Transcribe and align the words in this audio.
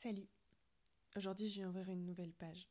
Salut 0.00 0.28
Aujourd'hui, 1.16 1.48
je 1.48 1.60
vais 1.60 1.66
ouvrir 1.66 1.88
une 1.88 2.06
nouvelle 2.06 2.32
page 2.32 2.68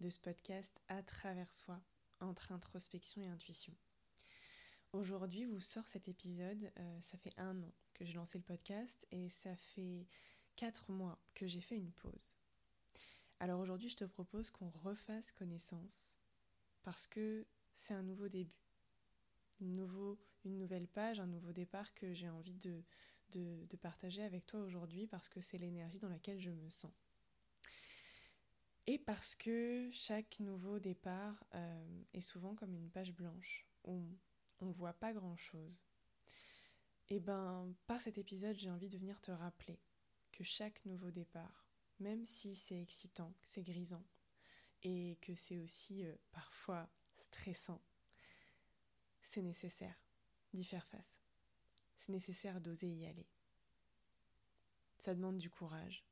de 0.00 0.10
ce 0.10 0.20
podcast 0.20 0.78
à 0.88 1.02
travers 1.02 1.50
soi, 1.50 1.80
entre 2.20 2.52
introspection 2.52 3.22
et 3.22 3.28
intuition. 3.28 3.72
Aujourd'hui, 4.92 5.46
vous 5.46 5.58
sort 5.58 5.88
cet 5.88 6.06
épisode, 6.06 6.70
euh, 6.78 7.00
ça 7.00 7.16
fait 7.16 7.32
un 7.38 7.62
an 7.62 7.72
que 7.94 8.04
j'ai 8.04 8.12
lancé 8.12 8.36
le 8.36 8.44
podcast 8.44 9.06
et 9.10 9.30
ça 9.30 9.56
fait 9.56 10.06
quatre 10.54 10.92
mois 10.92 11.18
que 11.32 11.46
j'ai 11.46 11.62
fait 11.62 11.78
une 11.78 11.92
pause. 11.92 12.36
Alors 13.40 13.60
aujourd'hui, 13.60 13.88
je 13.88 13.96
te 13.96 14.04
propose 14.04 14.50
qu'on 14.50 14.68
refasse 14.68 15.32
connaissance 15.32 16.18
parce 16.82 17.06
que 17.06 17.46
c'est 17.72 17.94
un 17.94 18.02
nouveau 18.02 18.28
début, 18.28 18.54
une 19.62 19.78
nouvelle 20.44 20.88
page, 20.88 21.20
un 21.20 21.26
nouveau 21.26 21.54
départ 21.54 21.94
que 21.94 22.12
j'ai 22.12 22.28
envie 22.28 22.56
de, 22.56 22.84
de, 23.32 23.76
partager 23.76 24.22
avec 24.22 24.46
toi 24.46 24.60
aujourd'hui 24.60 25.06
parce 25.06 25.28
que 25.28 25.40
c'est 25.40 25.58
l'énergie 25.58 25.98
dans 25.98 26.08
laquelle 26.08 26.40
je 26.40 26.50
me 26.50 26.70
sens. 26.70 26.92
Et 28.86 28.98
parce 28.98 29.34
que 29.34 29.88
chaque 29.92 30.40
nouveau 30.40 30.78
départ 30.78 31.44
euh, 31.54 32.02
est 32.14 32.20
souvent 32.20 32.54
comme 32.54 32.72
une 32.72 32.90
page 32.90 33.12
blanche 33.12 33.66
où 33.84 34.06
on 34.60 34.66
ne 34.66 34.72
voit 34.72 34.92
pas 34.92 35.12
grand-chose. 35.12 35.84
Et 37.08 37.20
ben, 37.20 37.74
par 37.86 38.00
cet 38.00 38.18
épisode, 38.18 38.56
j'ai 38.56 38.70
envie 38.70 38.88
de 38.88 38.98
venir 38.98 39.20
te 39.20 39.30
rappeler 39.30 39.80
que 40.32 40.44
chaque 40.44 40.84
nouveau 40.84 41.10
départ, 41.10 41.66
même 41.98 42.24
si 42.24 42.54
c'est 42.54 42.80
excitant, 42.80 43.34
c'est 43.42 43.62
grisant, 43.62 44.04
et 44.82 45.18
que 45.20 45.34
c'est 45.34 45.58
aussi 45.58 46.04
euh, 46.04 46.14
parfois 46.32 46.88
stressant, 47.14 47.82
c'est 49.20 49.42
nécessaire 49.42 50.04
d'y 50.52 50.64
faire 50.64 50.86
face 50.86 51.22
c'est 51.96 52.12
nécessaire 52.12 52.60
d'oser 52.60 52.88
y 52.88 53.06
aller. 53.06 53.26
Ça 54.98 55.14
demande 55.14 55.38
du 55.38 55.50
courage, 55.50 56.04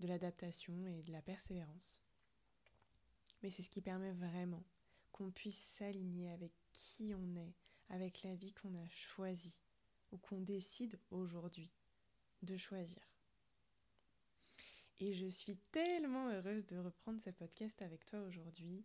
de 0.00 0.06
l'adaptation 0.06 0.86
et 0.86 1.02
de 1.02 1.12
la 1.12 1.22
persévérance. 1.22 2.02
Mais 3.42 3.50
c'est 3.50 3.62
ce 3.62 3.70
qui 3.70 3.80
permet 3.80 4.12
vraiment 4.12 4.64
qu'on 5.10 5.30
puisse 5.30 5.58
s'aligner 5.58 6.30
avec 6.32 6.52
qui 6.72 7.14
on 7.14 7.36
est, 7.36 7.54
avec 7.90 8.22
la 8.22 8.34
vie 8.34 8.52
qu'on 8.54 8.74
a 8.74 8.88
choisie 8.88 9.60
ou 10.10 10.18
qu'on 10.18 10.40
décide 10.40 10.98
aujourd'hui 11.10 11.74
de 12.42 12.56
choisir. 12.56 13.02
Et 15.00 15.12
je 15.12 15.26
suis 15.26 15.56
tellement 15.72 16.28
heureuse 16.28 16.66
de 16.66 16.78
reprendre 16.78 17.20
ce 17.20 17.30
podcast 17.30 17.82
avec 17.82 18.04
toi 18.04 18.20
aujourd'hui 18.20 18.84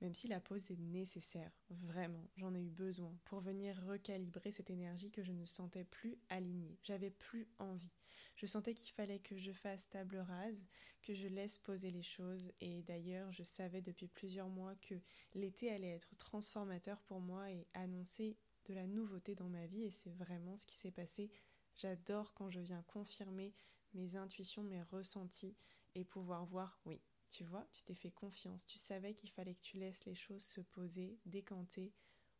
même 0.00 0.14
si 0.14 0.28
la 0.28 0.40
pause 0.40 0.70
est 0.70 0.78
nécessaire, 0.78 1.50
vraiment, 1.70 2.30
j'en 2.36 2.54
ai 2.54 2.60
eu 2.60 2.70
besoin 2.70 3.18
pour 3.24 3.40
venir 3.40 3.76
recalibrer 3.86 4.52
cette 4.52 4.70
énergie 4.70 5.10
que 5.10 5.24
je 5.24 5.32
ne 5.32 5.44
sentais 5.44 5.84
plus 5.84 6.18
alignée. 6.28 6.78
J'avais 6.82 7.10
plus 7.10 7.48
envie. 7.58 7.92
Je 8.36 8.46
sentais 8.46 8.74
qu'il 8.74 8.94
fallait 8.94 9.18
que 9.18 9.36
je 9.36 9.52
fasse 9.52 9.88
table 9.88 10.18
rase, 10.18 10.68
que 11.02 11.14
je 11.14 11.26
laisse 11.26 11.58
poser 11.58 11.90
les 11.90 12.02
choses 12.02 12.52
et 12.60 12.82
d'ailleurs, 12.82 13.32
je 13.32 13.42
savais 13.42 13.82
depuis 13.82 14.08
plusieurs 14.08 14.48
mois 14.48 14.76
que 14.76 14.94
l'été 15.34 15.70
allait 15.70 15.94
être 15.94 16.16
transformateur 16.16 17.00
pour 17.02 17.20
moi 17.20 17.50
et 17.50 17.66
annoncer 17.74 18.36
de 18.66 18.74
la 18.74 18.86
nouveauté 18.86 19.34
dans 19.34 19.48
ma 19.48 19.66
vie 19.66 19.84
et 19.84 19.90
c'est 19.90 20.12
vraiment 20.12 20.56
ce 20.56 20.66
qui 20.66 20.74
s'est 20.74 20.92
passé. 20.92 21.30
J'adore 21.76 22.34
quand 22.34 22.50
je 22.50 22.60
viens 22.60 22.82
confirmer 22.82 23.54
mes 23.94 24.16
intuitions, 24.16 24.62
mes 24.62 24.82
ressentis 24.82 25.56
et 25.94 26.04
pouvoir 26.04 26.44
voir, 26.44 26.80
oui, 26.84 27.00
tu 27.28 27.44
vois, 27.44 27.66
tu 27.72 27.82
t'es 27.82 27.94
fait 27.94 28.10
confiance, 28.10 28.66
tu 28.66 28.78
savais 28.78 29.14
qu'il 29.14 29.30
fallait 29.30 29.54
que 29.54 29.62
tu 29.62 29.78
laisses 29.78 30.04
les 30.04 30.14
choses 30.14 30.44
se 30.44 30.60
poser, 30.60 31.18
décanter, 31.26 31.92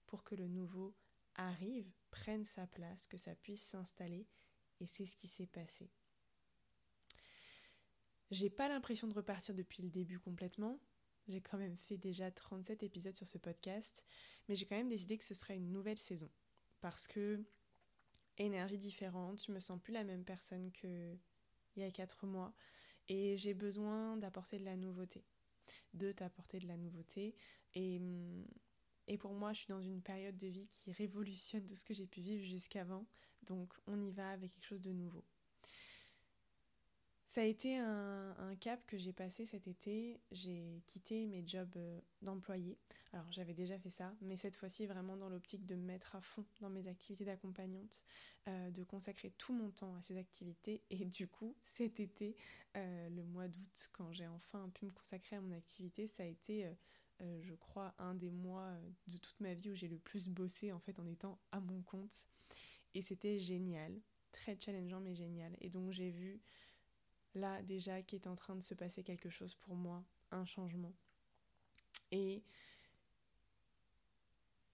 pour 0.07 0.25
que 0.25 0.35
le 0.35 0.49
nouveau 0.49 0.95
arrive, 1.35 1.93
prenne 2.11 2.45
sa 2.45 2.67
place, 2.67 3.07
que 3.07 3.17
ça 3.17 3.35
puisse 3.37 3.63
s'installer, 3.63 4.27
et 4.81 4.87
c'est 4.87 5.07
ce 5.07 5.17
qui 5.17 5.29
s'est 5.29 5.47
passé. 5.47 5.91
J'ai 8.31 8.51
pas 8.51 8.69
l'impression 8.69 9.09
de 9.09 9.15
repartir 9.15 9.55
depuis 9.55 9.83
le 9.83 9.91
début 9.91 10.19
complètement. 10.19 10.81
J'ai 11.29 11.41
quand 11.41 11.59
même 11.59 11.77
fait 11.77 11.97
déjà 11.97 12.31
37 12.31 12.83
épisodes 12.83 13.17
sur 13.17 13.27
ce 13.27 13.39
podcast, 13.39 14.05
mais 14.49 14.55
j'ai 14.55 14.67
quand 14.67 14.77
même 14.77 14.89
décidé 14.89 15.17
que 15.17 15.25
ce 15.25 15.35
serait 15.35 15.57
une 15.57 15.73
nouvelle 15.73 15.99
saison. 15.99 16.31
Parce 16.81 17.07
que 17.07 17.43
énergie 18.39 18.79
différente, 18.79 19.43
je 19.43 19.53
me 19.53 19.61
sens 19.61 19.81
plus 19.81 19.93
la 19.93 20.05
même 20.05 20.25
personne 20.25 20.71
que 20.73 21.19
il 21.77 21.83
y 21.83 21.87
a 21.87 21.91
4 21.91 22.27
mois. 22.27 22.55
Et 23.09 23.37
j'ai 23.37 23.55
besoin 23.55 24.17
d'apporter 24.17 24.59
de 24.59 24.65
la 24.65 24.77
nouveauté, 24.77 25.25
de 25.95 26.13
t'apporter 26.13 26.59
de 26.59 26.67
la 26.67 26.77
nouveauté. 26.77 27.35
Et, 27.75 28.01
et 29.07 29.19
pour 29.19 29.33
moi, 29.33 29.53
je 29.53 29.61
suis 29.61 29.69
dans 29.69 29.83
une 29.83 30.03
période 30.03 30.37
de 30.37 30.47
vie 30.47 30.69
qui 30.69 30.93
révolutionne 30.93 31.65
tout 31.65 31.75
ce 31.75 31.85
que 31.85 31.95
j'ai 31.95 32.07
pu 32.07 32.21
vivre 32.21 32.45
jusqu'avant. 32.45 33.07
Donc 33.47 33.73
on 33.87 34.01
y 34.01 34.13
va 34.13 34.31
avec 34.31 34.53
quelque 34.53 34.67
chose 34.67 34.83
de 34.83 34.93
nouveau. 34.93 35.25
Ça 37.29 37.43
a 37.43 37.45
été 37.45 37.77
un, 37.77 38.57
cap 38.59 38.81
que 38.87 38.97
j'ai 38.97 39.13
passé 39.13 39.45
cet 39.45 39.69
été. 39.69 40.19
J'ai 40.33 40.83
quitté 40.87 41.27
mes 41.27 41.47
jobs 41.47 41.77
euh, 41.77 42.01
d'employé. 42.23 42.79
Alors 43.13 43.31
j'avais 43.31 43.53
déjà 43.53 43.79
fait 43.79 43.91
ça, 43.91 44.15
mais 44.23 44.39
cette 44.39 44.57
fois-ci 44.57 44.87
vraiment 44.87 45.15
dans 45.15 45.29
l'optique 45.29 45.67
de 45.67 45.75
me 45.75 45.83
mettre 45.83 46.17
à 46.17 46.23
fond 46.23 46.47
dans 46.63 46.71
mes 46.71 46.89
activités 46.89 47.27
d'accompagnante, 47.27 48.07
euh, 48.49 48.71
de 48.71 48.83
consacrer 48.83 49.31
tout 49.33 49.53
mon 49.53 49.71
temps 49.71 49.95
à 49.95 50.01
ces 50.01 50.17
activités. 50.17 50.83
Et 50.89 51.05
du 51.05 51.29
coup, 51.29 51.55
cet 51.61 52.01
été, 52.01 52.35
euh, 52.79 53.11
le 53.11 53.25
mois 53.25 53.47
d'août, 53.47 53.91
quand 53.93 54.11
j'ai 54.15 54.27
enfin 54.27 54.71
pu 54.71 54.87
me 54.87 54.91
consacrer 54.91 55.37
à 55.37 55.43
mon 55.43 55.53
activité, 55.53 56.07
ça 56.07 56.23
a 56.23 56.27
été, 56.27 56.67
je 57.21 57.55
crois, 57.57 57.95
un 57.99 58.15
des 58.15 58.31
mois 58.31 58.75
de 59.07 59.19
toute 59.19 59.39
ma 59.41 59.53
vie 59.53 59.71
où 59.71 59.75
j'ai 59.75 59.89
le 59.89 59.99
plus 59.99 60.31
bossé 60.31 60.73
en 60.73 60.79
fait 60.79 60.99
en 60.99 61.05
étant 61.05 61.39
à 61.53 61.61
mon 61.61 61.83
compte. 61.83 62.29
Et 62.95 63.03
c'était 63.03 63.39
génial, 63.39 64.01
très 64.33 64.59
challengeant 64.59 65.01
mais 65.01 65.15
génial. 65.15 65.55
Et 65.61 65.69
donc 65.69 65.93
j'ai 65.93 66.11
vu 66.11 66.41
là 67.35 67.63
déjà 67.63 68.03
qu'il 68.03 68.21
est 68.21 68.27
en 68.29 68.35
train 68.35 68.57
de 68.57 68.61
se 68.63 68.75
passer 68.75 69.03
quelque 69.03 69.31
chose 69.31 69.55
pour 69.55 69.75
moi, 69.75 70.05
un 70.31 70.45
changement. 70.45 70.95
Et 72.11 72.43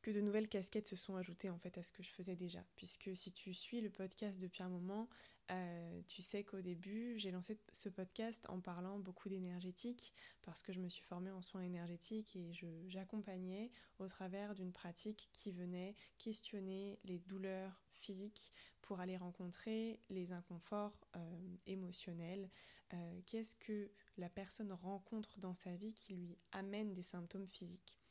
que 0.04 0.10
de 0.10 0.20
nouvelles 0.20 0.50
casquettes 0.50 0.87
se 0.87 0.97
sont 0.97 1.16
ajoutées 1.16 1.48
en 1.48 1.59
fait 1.59 1.78
à 1.78 1.82
ce 1.82 1.91
que 1.91 2.03
je 2.03 2.10
faisais 2.10 2.37
déjà. 2.37 2.62
Puisque 2.76 3.16
si 3.16 3.32
tu 3.32 3.54
suis 3.54 3.81
le 3.81 3.88
podcast 3.88 4.38
depuis 4.38 4.62
un 4.62 4.69
moment, 4.69 5.09
euh, 5.50 6.03
tu 6.06 6.20
sais 6.20 6.44
qu'au 6.44 6.60
début, 6.60 7.15
j'ai 7.16 7.31
lancé 7.31 7.59
ce 7.72 7.88
podcast 7.88 8.44
en 8.50 8.60
parlant 8.60 8.98
beaucoup 8.98 9.31
d'énergétique 9.31 10.12
parce 10.42 10.62
que 10.62 10.75
je 10.75 10.81
me 10.81 10.91
suis 10.91 11.03
formée 11.03 11.31
en 11.31 11.41
soins 11.41 11.62
énergétiques 11.62 12.37
et 12.37 12.53
j'accompagnais 12.87 13.70
au 13.98 14.06
travers 14.06 14.54
d'une 14.54 14.72
pratique 14.72 15.31
qui 15.32 15.53
venait 15.53 15.94
questionner 16.19 16.98
les 17.04 17.19
douleurs 17.21 17.82
physiques 17.91 18.53
pour 18.82 19.00
aller 19.00 19.16
rencontrer 19.16 19.98
les 20.10 20.32
inconforts 20.32 21.00
euh, 21.16 21.56
émotionnels. 21.66 22.50
Euh, 22.92 23.21
qu'est-ce 23.25 23.56
que 23.56 23.91
la 24.19 24.28
personne 24.28 24.72
rencontre 24.72 25.41
dans 25.41 25.54
sa 25.54 25.75
vie 25.76 25.94
qui 25.94 26.15
lui 26.15 26.36
amène 26.53 26.92
des 26.92 27.00
symptômes 27.00 27.48
physiques? 27.48 28.03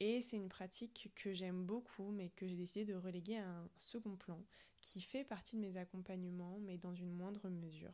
Et 0.00 0.22
c'est 0.22 0.36
une 0.36 0.48
pratique 0.48 1.10
que 1.14 1.32
j'aime 1.32 1.64
beaucoup, 1.64 2.10
mais 2.10 2.30
que 2.30 2.46
j'ai 2.46 2.56
décidé 2.56 2.84
de 2.84 2.94
reléguer 2.94 3.36
à 3.36 3.48
un 3.48 3.68
second 3.76 4.16
plan, 4.16 4.42
qui 4.80 5.00
fait 5.00 5.24
partie 5.24 5.56
de 5.56 5.60
mes 5.60 5.76
accompagnements, 5.76 6.58
mais 6.60 6.78
dans 6.78 6.94
une 6.94 7.14
moindre 7.14 7.48
mesure. 7.48 7.92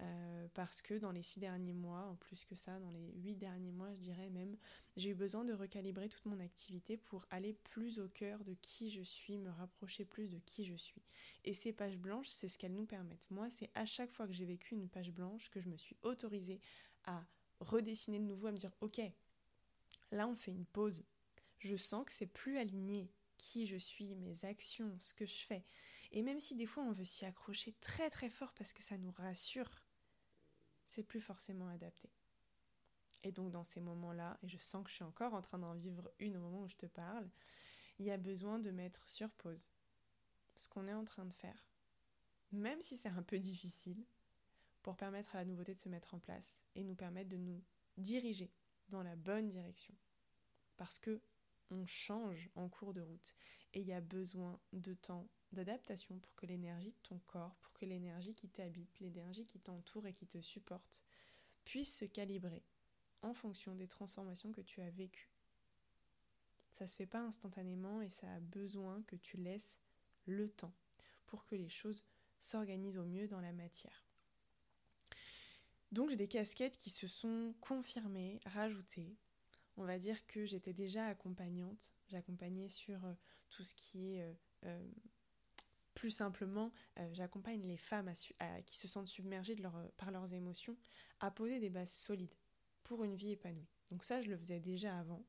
Euh, 0.00 0.48
parce 0.54 0.80
que 0.80 0.94
dans 0.94 1.10
les 1.10 1.22
six 1.22 1.40
derniers 1.40 1.72
mois, 1.72 2.02
en 2.02 2.14
plus 2.14 2.44
que 2.44 2.54
ça, 2.54 2.78
dans 2.78 2.90
les 2.90 3.12
huit 3.16 3.34
derniers 3.34 3.72
mois, 3.72 3.92
je 3.94 3.98
dirais 3.98 4.30
même, 4.30 4.56
j'ai 4.96 5.10
eu 5.10 5.14
besoin 5.14 5.44
de 5.44 5.52
recalibrer 5.52 6.08
toute 6.08 6.24
mon 6.26 6.38
activité 6.38 6.96
pour 6.96 7.26
aller 7.30 7.52
plus 7.52 7.98
au 7.98 8.08
cœur 8.08 8.44
de 8.44 8.54
qui 8.54 8.90
je 8.90 9.02
suis, 9.02 9.38
me 9.38 9.50
rapprocher 9.50 10.04
plus 10.04 10.30
de 10.30 10.38
qui 10.38 10.64
je 10.64 10.74
suis. 10.74 11.02
Et 11.44 11.52
ces 11.52 11.72
pages 11.72 11.98
blanches, 11.98 12.28
c'est 12.28 12.48
ce 12.48 12.58
qu'elles 12.58 12.74
nous 12.74 12.86
permettent. 12.86 13.28
Moi, 13.30 13.50
c'est 13.50 13.70
à 13.74 13.84
chaque 13.84 14.12
fois 14.12 14.28
que 14.28 14.32
j'ai 14.32 14.44
vécu 14.44 14.74
une 14.74 14.88
page 14.88 15.10
blanche 15.10 15.50
que 15.50 15.60
je 15.60 15.68
me 15.68 15.76
suis 15.76 15.96
autorisée 16.02 16.60
à 17.04 17.24
redessiner 17.60 18.20
de 18.20 18.24
nouveau, 18.24 18.46
à 18.46 18.52
me 18.52 18.56
dire, 18.56 18.72
ok, 18.80 19.00
là 20.12 20.28
on 20.28 20.36
fait 20.36 20.52
une 20.52 20.66
pause 20.66 21.04
je 21.58 21.76
sens 21.76 22.04
que 22.04 22.12
c'est 22.12 22.26
plus 22.26 22.58
aligné 22.58 23.10
qui 23.36 23.66
je 23.66 23.76
suis, 23.76 24.14
mes 24.16 24.44
actions, 24.44 24.94
ce 24.98 25.14
que 25.14 25.26
je 25.26 25.44
fais. 25.46 25.64
Et 26.12 26.22
même 26.22 26.40
si 26.40 26.56
des 26.56 26.66
fois 26.66 26.82
on 26.84 26.92
veut 26.92 27.04
s'y 27.04 27.24
accrocher 27.24 27.72
très 27.80 28.10
très 28.10 28.30
fort 28.30 28.52
parce 28.54 28.72
que 28.72 28.82
ça 28.82 28.98
nous 28.98 29.12
rassure, 29.12 29.70
c'est 30.86 31.04
plus 31.04 31.20
forcément 31.20 31.68
adapté. 31.68 32.10
Et 33.24 33.32
donc 33.32 33.50
dans 33.50 33.64
ces 33.64 33.80
moments-là, 33.80 34.38
et 34.42 34.48
je 34.48 34.56
sens 34.56 34.84
que 34.84 34.90
je 34.90 34.96
suis 34.96 35.04
encore 35.04 35.34
en 35.34 35.42
train 35.42 35.58
d'en 35.58 35.74
vivre 35.74 36.10
une 36.18 36.36
au 36.36 36.40
moment 36.40 36.62
où 36.62 36.68
je 36.68 36.76
te 36.76 36.86
parle, 36.86 37.28
il 37.98 38.06
y 38.06 38.10
a 38.10 38.16
besoin 38.16 38.58
de 38.58 38.70
mettre 38.70 39.08
sur 39.08 39.30
pause 39.32 39.72
ce 40.54 40.68
qu'on 40.68 40.86
est 40.86 40.94
en 40.94 41.04
train 41.04 41.24
de 41.24 41.32
faire, 41.32 41.68
même 42.52 42.80
si 42.82 42.96
c'est 42.96 43.08
un 43.08 43.22
peu 43.22 43.38
difficile, 43.38 44.04
pour 44.82 44.96
permettre 44.96 45.34
à 45.34 45.38
la 45.38 45.44
nouveauté 45.44 45.74
de 45.74 45.78
se 45.78 45.88
mettre 45.88 46.14
en 46.14 46.18
place 46.18 46.64
et 46.74 46.84
nous 46.84 46.94
permettre 46.94 47.28
de 47.28 47.36
nous 47.36 47.62
diriger 47.96 48.50
dans 48.88 49.02
la 49.02 49.16
bonne 49.16 49.48
direction. 49.48 49.94
Parce 50.76 50.98
que 50.98 51.20
on 51.70 51.86
change 51.86 52.50
en 52.54 52.68
cours 52.68 52.94
de 52.94 53.00
route 53.00 53.36
et 53.74 53.80
il 53.80 53.86
y 53.86 53.92
a 53.92 54.00
besoin 54.00 54.58
de 54.72 54.94
temps 54.94 55.28
d'adaptation 55.52 56.18
pour 56.18 56.34
que 56.34 56.46
l'énergie 56.46 56.92
de 56.92 57.08
ton 57.08 57.18
corps, 57.26 57.56
pour 57.62 57.72
que 57.72 57.84
l'énergie 57.84 58.34
qui 58.34 58.48
t'habite, 58.48 59.00
l'énergie 59.00 59.44
qui 59.44 59.60
t'entoure 59.60 60.06
et 60.06 60.12
qui 60.12 60.26
te 60.26 60.40
supporte 60.40 61.04
puisse 61.64 61.98
se 61.98 62.04
calibrer 62.04 62.62
en 63.22 63.34
fonction 63.34 63.74
des 63.74 63.86
transformations 63.86 64.52
que 64.52 64.60
tu 64.60 64.80
as 64.80 64.90
vécues. 64.90 65.30
Ça 66.70 66.86
se 66.86 66.96
fait 66.96 67.06
pas 67.06 67.20
instantanément 67.20 68.00
et 68.02 68.10
ça 68.10 68.32
a 68.32 68.40
besoin 68.40 69.02
que 69.02 69.16
tu 69.16 69.36
laisses 69.36 69.80
le 70.26 70.48
temps 70.48 70.74
pour 71.26 71.44
que 71.44 71.54
les 71.54 71.68
choses 71.68 72.04
s'organisent 72.38 72.98
au 72.98 73.04
mieux 73.04 73.26
dans 73.28 73.40
la 73.40 73.52
matière. 73.52 74.04
Donc 75.90 76.10
j'ai 76.10 76.16
des 76.16 76.28
casquettes 76.28 76.76
qui 76.76 76.90
se 76.90 77.06
sont 77.06 77.54
confirmées, 77.60 78.40
rajoutées. 78.46 79.16
On 79.78 79.84
va 79.84 79.96
dire 79.96 80.26
que 80.26 80.44
j'étais 80.44 80.72
déjà 80.72 81.06
accompagnante. 81.06 81.94
J'accompagnais 82.08 82.68
sur 82.68 83.04
euh, 83.04 83.14
tout 83.48 83.64
ce 83.64 83.74
qui 83.76 84.16
est... 84.16 84.22
Euh, 84.22 84.34
euh, 84.64 84.88
plus 85.94 86.10
simplement, 86.12 86.70
j'accompagne 87.10 87.60
les 87.66 87.76
femmes 87.76 88.12
qui 88.66 88.78
se 88.78 88.86
sentent 88.86 89.08
submergées 89.08 89.56
par 89.96 90.12
leurs 90.12 90.32
émotions 90.32 90.76
à 91.18 91.32
poser 91.32 91.58
des 91.58 91.70
bases 91.70 91.90
solides 91.90 92.36
pour 92.84 93.02
une 93.02 93.16
vie 93.16 93.32
épanouie. 93.32 93.66
Donc 93.90 94.04
ça, 94.04 94.22
je 94.22 94.30
le 94.30 94.38
faisais 94.38 94.60
déjà 94.60 94.96
avant. 94.96 95.26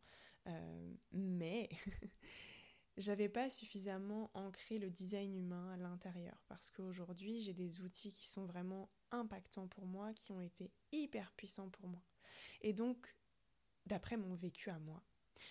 mais 1.11 1.71
j'avais 2.97 3.29
pas 3.29 3.49
suffisamment 3.49 4.29
ancré 4.35 4.77
le 4.77 4.91
design 4.91 5.33
humain 5.33 5.71
à 5.71 5.77
l'intérieur 5.77 6.39
parce 6.47 6.69
qu'aujourd'hui 6.69 7.41
j'ai 7.41 7.55
des 7.55 7.81
outils 7.81 8.11
qui 8.11 8.27
sont 8.27 8.45
vraiment 8.45 8.91
impactants 9.09 9.67
pour 9.67 9.87
moi, 9.87 10.13
qui 10.13 10.31
ont 10.33 10.41
été 10.41 10.71
hyper 10.91 11.31
puissants 11.31 11.71
pour 11.71 11.87
moi. 11.87 12.03
Et 12.61 12.73
donc, 12.73 13.15
d'après 13.89 14.17
mon 14.17 14.35
vécu 14.35 14.69
à 14.69 14.79
moi, 14.79 15.03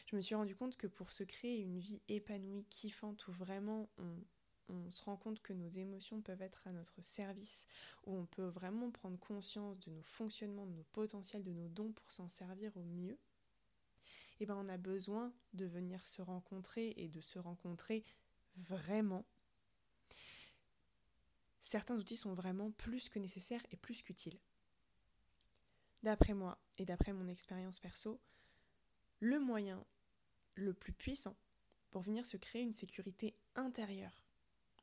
je 0.06 0.16
me 0.16 0.20
suis 0.20 0.34
rendu 0.34 0.54
compte 0.54 0.76
que 0.76 0.86
pour 0.86 1.12
se 1.12 1.24
créer 1.24 1.58
une 1.58 1.78
vie 1.78 2.00
épanouie, 2.08 2.64
kiffante, 2.70 3.26
où 3.28 3.32
vraiment 3.32 3.90
on, 3.98 4.90
se 4.90 5.02
rend 5.04 5.16
compte 5.16 5.40
que 5.40 5.52
nos 5.52 5.68
émotions 5.68 6.20
peuvent 6.20 6.42
être 6.42 6.68
à 6.68 6.72
notre 6.72 7.02
service, 7.02 7.68
où 8.06 8.14
on 8.14 8.26
peut 8.26 8.46
vraiment 8.46 8.90
prendre 8.90 9.18
conscience 9.18 9.80
de 9.80 9.90
nos 9.90 10.02
fonctionnements, 10.02 10.66
de 10.66 10.72
nos 10.72 10.84
potentiels, 10.92 11.42
de 11.42 11.52
nos 11.52 11.68
dons 11.68 11.92
pour 11.92 12.12
s'en 12.12 12.28
servir 12.28 12.76
au 12.76 12.84
mieux, 12.84 13.18
eh 14.40 14.46
ben 14.46 14.56
on 14.56 14.68
a 14.68 14.76
besoin 14.76 15.32
de 15.54 15.64
venir 15.64 16.04
se 16.04 16.22
rencontrer 16.22 16.92
et 16.96 17.08
de 17.08 17.20
se 17.20 17.38
rencontrer 17.38 18.04
vraiment. 18.56 19.24
Certains 21.60 21.96
outils 21.96 22.16
sont 22.16 22.34
vraiment 22.34 22.70
plus 22.72 23.08
que 23.08 23.18
nécessaires 23.18 23.64
et 23.72 23.76
plus 23.76 24.02
qu'utiles. 24.02 24.38
D'après 26.02 26.34
moi 26.34 26.58
et 26.78 26.84
d'après 26.84 27.12
mon 27.12 27.26
expérience 27.26 27.78
perso, 27.78 28.20
le 29.20 29.40
moyen 29.40 29.84
le 30.54 30.72
plus 30.72 30.92
puissant 30.92 31.36
pour 31.90 32.02
venir 32.02 32.24
se 32.24 32.36
créer 32.36 32.62
une 32.62 32.72
sécurité 32.72 33.34
intérieure 33.56 34.24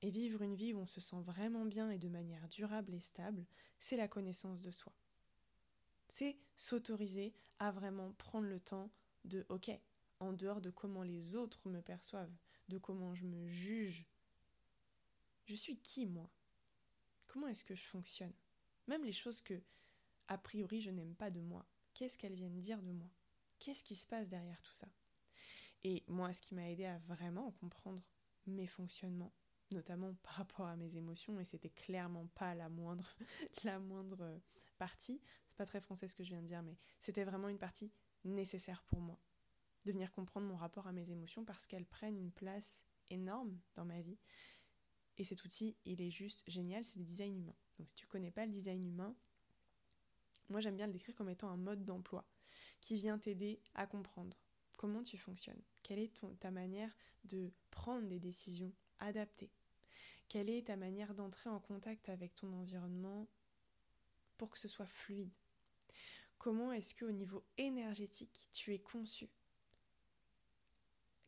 et 0.01 0.11
vivre 0.11 0.41
une 0.41 0.55
vie 0.55 0.73
où 0.73 0.79
on 0.79 0.87
se 0.87 1.01
sent 1.01 1.21
vraiment 1.21 1.65
bien 1.65 1.89
et 1.89 1.97
de 1.97 2.09
manière 2.09 2.47
durable 2.49 2.93
et 2.93 3.01
stable, 3.01 3.45
c'est 3.79 3.97
la 3.97 4.07
connaissance 4.07 4.61
de 4.61 4.71
soi. 4.71 4.93
C'est 6.07 6.37
s'autoriser 6.55 7.33
à 7.59 7.71
vraiment 7.71 8.11
prendre 8.13 8.47
le 8.47 8.59
temps 8.59 8.89
de 9.23 9.45
ok, 9.49 9.71
en 10.19 10.33
dehors 10.33 10.61
de 10.61 10.69
comment 10.69 11.03
les 11.03 11.35
autres 11.35 11.69
me 11.69 11.81
perçoivent, 11.81 12.35
de 12.69 12.77
comment 12.77 13.15
je 13.15 13.25
me 13.25 13.47
juge. 13.47 14.05
Je 15.45 15.55
suis 15.55 15.77
qui 15.77 16.05
moi? 16.05 16.29
Comment 17.27 17.47
est-ce 17.47 17.65
que 17.65 17.75
je 17.75 17.85
fonctionne? 17.85 18.33
Même 18.87 19.03
les 19.03 19.13
choses 19.13 19.41
que, 19.41 19.59
a 20.27 20.37
priori, 20.37 20.81
je 20.81 20.91
n'aime 20.91 21.15
pas 21.15 21.29
de 21.29 21.41
moi, 21.41 21.65
qu'est-ce 21.93 22.17
qu'elles 22.17 22.35
viennent 22.35 22.59
dire 22.59 22.81
de 22.81 22.91
moi? 22.91 23.09
Qu'est-ce 23.59 23.83
qui 23.83 23.95
se 23.95 24.07
passe 24.07 24.27
derrière 24.27 24.61
tout 24.61 24.73
ça? 24.73 24.87
Et 25.83 26.03
moi, 26.07 26.33
ce 26.33 26.41
qui 26.41 26.55
m'a 26.55 26.69
aidé 26.69 26.85
à 26.85 26.97
vraiment 26.99 27.51
comprendre 27.51 28.03
mes 28.47 28.67
fonctionnements, 28.67 29.33
notamment 29.71 30.13
par 30.23 30.33
rapport 30.33 30.67
à 30.67 30.75
mes 30.75 30.97
émotions, 30.97 31.39
et 31.39 31.45
c'était 31.45 31.69
clairement 31.69 32.27
pas 32.35 32.55
la 32.55 32.69
moindre, 32.69 33.15
la 33.63 33.79
moindre 33.79 34.41
partie, 34.77 35.21
c'est 35.47 35.57
pas 35.57 35.65
très 35.65 35.81
français 35.81 36.07
ce 36.07 36.15
que 36.15 36.23
je 36.23 36.29
viens 36.29 36.41
de 36.41 36.47
dire, 36.47 36.63
mais 36.63 36.77
c'était 36.99 37.23
vraiment 37.23 37.49
une 37.49 37.59
partie 37.59 37.91
nécessaire 38.23 38.83
pour 38.83 38.99
moi. 38.99 39.19
De 39.85 39.91
venir 39.91 40.11
comprendre 40.11 40.47
mon 40.47 40.55
rapport 40.55 40.87
à 40.87 40.91
mes 40.91 41.11
émotions 41.11 41.45
parce 41.45 41.67
qu'elles 41.67 41.85
prennent 41.85 42.17
une 42.17 42.31
place 42.31 42.87
énorme 43.09 43.59
dans 43.75 43.85
ma 43.85 44.01
vie. 44.01 44.17
Et 45.17 45.23
cet 45.23 45.45
outil, 45.45 45.77
il 45.85 46.01
est 46.01 46.09
juste 46.09 46.43
génial, 46.47 46.83
c'est 46.83 46.97
le 46.99 47.05
design 47.05 47.37
humain. 47.37 47.55
Donc 47.77 47.89
si 47.89 47.95
tu 47.95 48.07
connais 48.07 48.31
pas 48.31 48.45
le 48.45 48.51
design 48.51 48.83
humain, 48.83 49.15
moi 50.49 50.59
j'aime 50.59 50.75
bien 50.75 50.87
le 50.87 50.93
décrire 50.93 51.15
comme 51.15 51.29
étant 51.29 51.49
un 51.49 51.57
mode 51.57 51.85
d'emploi 51.85 52.25
qui 52.81 52.95
vient 52.97 53.17
t'aider 53.17 53.59
à 53.73 53.87
comprendre 53.87 54.37
comment 54.77 55.03
tu 55.03 55.17
fonctionnes, 55.17 55.61
quelle 55.83 55.99
est 55.99 56.13
ta 56.39 56.51
manière 56.51 56.95
de 57.23 57.51
prendre 57.71 58.07
des 58.07 58.19
décisions 58.19 58.73
adaptées, 58.99 59.51
quelle 60.27 60.49
est 60.49 60.67
ta 60.67 60.77
manière 60.77 61.15
d'entrer 61.15 61.49
en 61.49 61.59
contact 61.59 62.09
avec 62.09 62.35
ton 62.35 62.51
environnement 62.53 63.27
pour 64.37 64.49
que 64.49 64.59
ce 64.59 64.67
soit 64.67 64.85
fluide, 64.85 65.33
Comment 66.45 66.71
est-ce 66.71 66.93
qu'au 66.93 67.09
niveau 67.09 67.43
énergétique, 67.57 68.49
tu 68.51 68.71
es 68.75 68.77
conçu? 68.77 69.29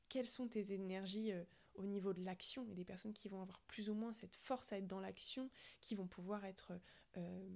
Quelles 0.10 0.28
sont 0.28 0.48
tes 0.48 0.74
énergies 0.74 1.32
euh, 1.32 1.44
au 1.74 1.88
niveau 1.88 2.14
de 2.14 2.24
l'action? 2.24 2.70
A 2.70 2.76
des 2.76 2.86
personnes 2.86 3.14
qui 3.14 3.28
vont 3.28 3.42
avoir 3.42 3.60
plus 3.62 3.90
ou 3.90 3.96
moins 3.96 4.14
cette 4.14 4.36
force 4.36 4.74
à 4.74 4.78
être 4.78 4.86
dans 4.86 5.00
l'action, 5.00 5.50
qui 5.82 5.96
vont 5.96 6.06
pouvoir 6.06 6.46
être 6.46 6.80
euh, 7.18 7.50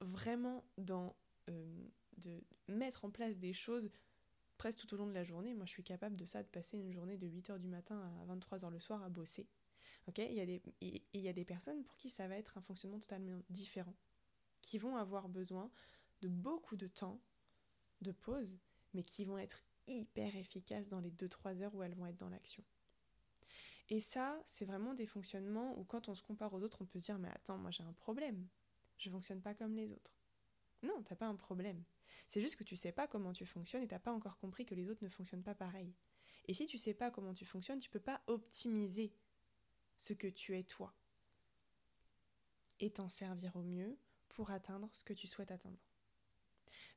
vraiment 0.00 0.64
dans... 0.78 1.16
Euh, 1.50 1.88
de 2.18 2.42
mettre 2.68 3.04
en 3.04 3.10
place 3.10 3.38
des 3.38 3.52
choses 3.52 3.90
presque 4.56 4.80
tout 4.80 4.94
au 4.94 4.96
long 4.96 5.06
de 5.06 5.12
la 5.12 5.24
journée. 5.24 5.54
Moi, 5.54 5.66
je 5.66 5.72
suis 5.72 5.82
capable 5.82 6.16
de 6.16 6.24
ça, 6.24 6.42
de 6.42 6.48
passer 6.48 6.78
une 6.78 6.90
journée 6.90 7.18
de 7.18 7.28
8h 7.28 7.58
du 7.58 7.68
matin 7.68 8.00
à 8.22 8.34
23h 8.34 8.70
le 8.70 8.78
soir 8.78 9.02
à 9.02 9.08
bosser. 9.08 9.46
Ok? 10.06 10.18
Il, 10.18 10.34
y 10.34 10.40
a 10.40 10.46
des, 10.46 10.62
il 10.80 11.20
y 11.20 11.28
a 11.28 11.32
des 11.32 11.44
personnes 11.44 11.84
pour 11.84 11.96
qui 11.96 12.08
ça 12.08 12.28
va 12.28 12.36
être 12.36 12.58
un 12.58 12.60
fonctionnement 12.60 12.98
totalement 12.98 13.42
différent, 13.50 13.94
qui 14.62 14.78
vont 14.78 14.96
avoir 14.96 15.28
besoin 15.28 15.70
de 16.22 16.28
beaucoup 16.28 16.76
de 16.76 16.86
temps 16.86 17.20
de 18.00 18.12
pause, 18.12 18.58
mais 18.94 19.02
qui 19.02 19.24
vont 19.24 19.38
être 19.38 19.64
hyper 19.86 20.34
efficaces 20.36 20.88
dans 20.88 21.00
les 21.00 21.10
2-3 21.10 21.62
heures 21.62 21.74
où 21.74 21.82
elles 21.82 21.94
vont 21.94 22.06
être 22.06 22.16
dans 22.16 22.28
l'action. 22.28 22.64
Et 23.88 24.00
ça, 24.00 24.40
c'est 24.44 24.64
vraiment 24.64 24.94
des 24.94 25.06
fonctionnements 25.06 25.78
où 25.78 25.84
quand 25.84 26.08
on 26.08 26.14
se 26.14 26.22
compare 26.22 26.52
aux 26.54 26.62
autres, 26.62 26.78
on 26.82 26.86
peut 26.86 26.98
se 26.98 27.06
dire 27.06 27.18
mais 27.18 27.28
attends, 27.28 27.58
moi 27.58 27.70
j'ai 27.70 27.84
un 27.84 27.92
problème. 27.92 28.48
Je 28.98 29.10
fonctionne 29.10 29.42
pas 29.42 29.54
comme 29.54 29.74
les 29.74 29.92
autres. 29.92 30.16
Non, 30.82 31.02
t'as 31.02 31.16
pas 31.16 31.26
un 31.26 31.34
problème. 31.34 31.82
C'est 32.28 32.40
juste 32.40 32.56
que 32.56 32.64
tu 32.64 32.76
sais 32.76 32.92
pas 32.92 33.06
comment 33.08 33.32
tu 33.32 33.46
fonctionnes 33.46 33.82
et 33.82 33.88
t'as 33.88 33.98
pas 33.98 34.12
encore 34.12 34.38
compris 34.38 34.64
que 34.64 34.74
les 34.74 34.88
autres 34.88 35.04
ne 35.04 35.08
fonctionnent 35.08 35.42
pas 35.42 35.54
pareil. 35.54 35.94
Et 36.46 36.54
si 36.54 36.66
tu 36.66 36.78
sais 36.78 36.94
pas 36.94 37.10
comment 37.10 37.34
tu 37.34 37.44
fonctionnes, 37.44 37.80
tu 37.80 37.90
peux 37.90 38.00
pas 38.00 38.22
optimiser 38.26 39.12
ce 39.96 40.12
que 40.12 40.28
tu 40.28 40.56
es 40.56 40.62
toi 40.62 40.94
et 42.78 42.90
t'en 42.90 43.08
servir 43.08 43.56
au 43.56 43.62
mieux 43.62 43.98
pour 44.28 44.50
atteindre 44.50 44.88
ce 44.92 45.02
que 45.02 45.12
tu 45.12 45.26
souhaites 45.26 45.50
atteindre. 45.50 45.78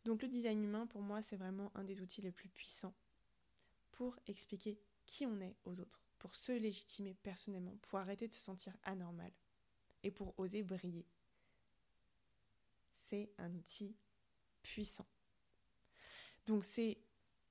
Donc 0.05 0.21
le 0.21 0.27
design 0.27 0.63
humain, 0.63 0.87
pour 0.87 1.01
moi, 1.01 1.21
c'est 1.21 1.37
vraiment 1.37 1.71
un 1.75 1.83
des 1.83 2.01
outils 2.01 2.21
les 2.21 2.31
plus 2.31 2.49
puissants 2.49 2.95
pour 3.91 4.17
expliquer 4.27 4.79
qui 5.05 5.25
on 5.25 5.39
est 5.41 5.57
aux 5.63 5.79
autres, 5.79 6.07
pour 6.19 6.35
se 6.35 6.51
légitimer 6.51 7.15
personnellement, 7.15 7.77
pour 7.81 7.99
arrêter 7.99 8.27
de 8.27 8.33
se 8.33 8.39
sentir 8.39 8.75
anormal 8.83 9.31
et 10.03 10.11
pour 10.11 10.37
oser 10.39 10.63
briller. 10.63 11.07
C'est 12.93 13.31
un 13.37 13.53
outil 13.53 13.95
puissant. 14.61 15.07
Donc 16.45 16.63
c'est 16.63 16.97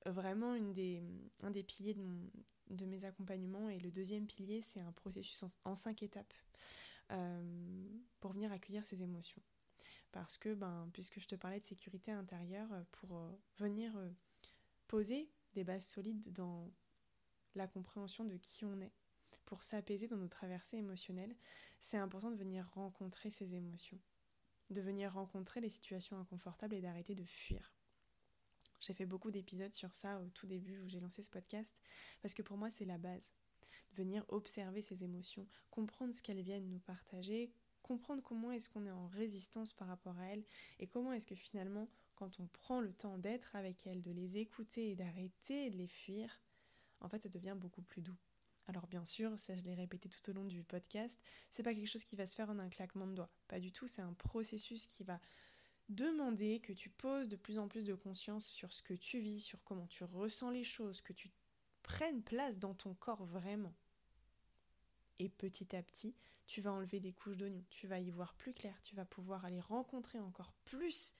vraiment 0.05 0.53
un 0.53 1.51
des 1.51 1.63
piliers 1.63 1.95
de, 2.69 2.85
mes 2.85 3.05
accompagnements. 3.05 3.69
Et 3.69 3.79
le 3.79 3.91
deuxième 3.91 4.25
pilier, 4.25 4.61
c'est 4.61 4.81
un 4.81 4.91
processus 4.91 5.43
en, 5.65 5.75
cinq 5.75 6.03
étapes 6.03 6.33
euh, 7.11 7.87
pour 8.19 8.31
venir 8.31 8.51
accueillir 8.51 8.85
ses 8.85 9.03
émotions. 9.03 9.41
Parce 10.11 10.37
que, 10.37 10.53
ben, 10.53 10.89
puisque 10.93 11.19
je 11.19 11.27
te 11.27 11.35
parlais 11.35 11.59
de 11.59 11.65
sécurité 11.65 12.11
intérieure, 12.11 12.71
euh, 12.73 12.83
pour 12.91 13.17
euh, 13.17 13.29
venir 13.57 13.93
poser 14.87 15.29
des 15.53 15.63
bases 15.63 15.85
solides 15.85 16.31
dans 16.33 16.71
la 17.55 17.67
compréhension 17.67 18.23
de 18.25 18.37
qui 18.37 18.65
on 18.65 18.79
est, 18.81 18.91
pour 19.45 19.63
s'apaiser 19.63 20.07
dans 20.07 20.17
nos 20.17 20.27
traversées 20.27 20.77
émotionnelles, 20.77 21.35
c'est 21.79 21.97
important 21.97 22.31
de 22.31 22.35
venir 22.37 22.67
rencontrer 22.73 23.29
ces 23.29 23.55
émotions, 23.55 23.99
de 24.69 24.81
venir 24.81 25.13
rencontrer 25.13 25.61
les 25.61 25.69
situations 25.69 26.17
inconfortables 26.19 26.75
et 26.75 26.81
d'arrêter 26.81 27.15
de 27.15 27.23
fuir. 27.23 27.73
J'ai 28.79 28.93
fait 28.93 29.05
beaucoup 29.05 29.31
d'épisodes 29.31 29.73
sur 29.73 29.93
ça 29.93 30.19
au 30.21 30.29
tout 30.29 30.47
début 30.47 30.79
où 30.79 30.87
j'ai 30.87 30.99
lancé 30.99 31.21
ce 31.21 31.29
podcast, 31.29 31.81
parce 32.21 32.33
que 32.33 32.41
pour 32.41 32.57
moi 32.57 32.69
c'est 32.69 32.85
la 32.85 32.97
base. 32.97 33.33
De 33.91 33.97
venir 33.97 34.23
observer 34.29 34.81
ces 34.81 35.03
émotions, 35.03 35.47
comprendre 35.69 36.13
ce 36.13 36.23
qu'elles 36.23 36.41
viennent 36.41 36.69
nous 36.69 36.79
partager, 36.79 37.51
comprendre 37.81 38.23
comment 38.23 38.51
est-ce 38.51 38.69
qu'on 38.69 38.85
est 38.85 38.91
en 38.91 39.07
résistance 39.07 39.73
par 39.73 39.87
rapport 39.87 40.17
à 40.19 40.25
elles 40.27 40.45
et 40.79 40.87
comment 40.87 41.11
est-ce 41.11 41.27
que 41.27 41.35
finalement, 41.35 41.87
quand 42.15 42.39
on 42.39 42.47
prend 42.47 42.81
le 42.81 42.93
temps 42.93 43.17
d'être 43.17 43.55
avec 43.55 43.87
elles, 43.87 44.01
de 44.01 44.11
les 44.11 44.37
écouter 44.37 44.91
et 44.91 44.95
d'arrêter 44.95 45.69
de 45.69 45.77
les 45.77 45.87
fuir, 45.87 46.39
en 47.01 47.09
fait, 47.09 47.23
ça 47.23 47.29
devient 47.29 47.55
beaucoup 47.57 47.81
plus 47.81 48.01
doux. 48.01 48.17
Alors 48.69 48.85
bien 48.85 49.03
sûr, 49.03 49.31
ça 49.39 49.55
je 49.57 49.63
l'ai 49.63 49.73
répété 49.73 50.09
tout 50.09 50.29
au 50.29 50.33
long 50.33 50.45
du 50.45 50.61
podcast, 50.61 51.19
c'est 51.49 51.63
pas 51.63 51.73
quelque 51.73 51.87
chose 51.87 52.03
qui 52.03 52.15
va 52.15 52.27
se 52.27 52.35
faire 52.35 52.51
en 52.51 52.59
un 52.59 52.69
claquement 52.69 53.07
de 53.07 53.15
doigts. 53.15 53.31
Pas 53.47 53.59
du 53.59 53.71
tout, 53.71 53.87
c'est 53.87 54.03
un 54.03 54.13
processus 54.13 54.85
qui 54.85 55.03
va 55.03 55.19
demander 55.89 56.59
que 56.59 56.71
tu 56.71 56.87
poses 56.87 57.29
de 57.29 57.35
plus 57.35 57.57
en 57.57 57.67
plus 57.67 57.85
de 57.85 57.95
conscience 57.95 58.45
sur 58.45 58.71
ce 58.71 58.83
que 58.83 58.93
tu 58.93 59.21
vis, 59.21 59.39
sur 59.39 59.63
comment 59.63 59.87
tu 59.87 60.03
ressens 60.03 60.51
les 60.51 60.63
choses, 60.63 61.01
que 61.01 61.13
tu 61.13 61.31
prennes 61.81 62.21
place 62.21 62.59
dans 62.59 62.75
ton 62.75 62.93
corps 62.93 63.25
vraiment. 63.25 63.73
Et 65.17 65.29
petit 65.29 65.75
à 65.75 65.81
petit, 65.81 66.15
tu 66.45 66.61
vas 66.61 66.71
enlever 66.71 66.99
des 66.99 67.13
couches 67.13 67.37
d'oignons, 67.37 67.65
tu 67.71 67.87
vas 67.87 67.99
y 67.99 68.11
voir 68.11 68.35
plus 68.35 68.53
clair, 68.53 68.79
tu 68.83 68.95
vas 68.95 69.05
pouvoir 69.05 69.45
aller 69.45 69.61
rencontrer 69.61 70.19
encore 70.19 70.53
plus 70.65 71.15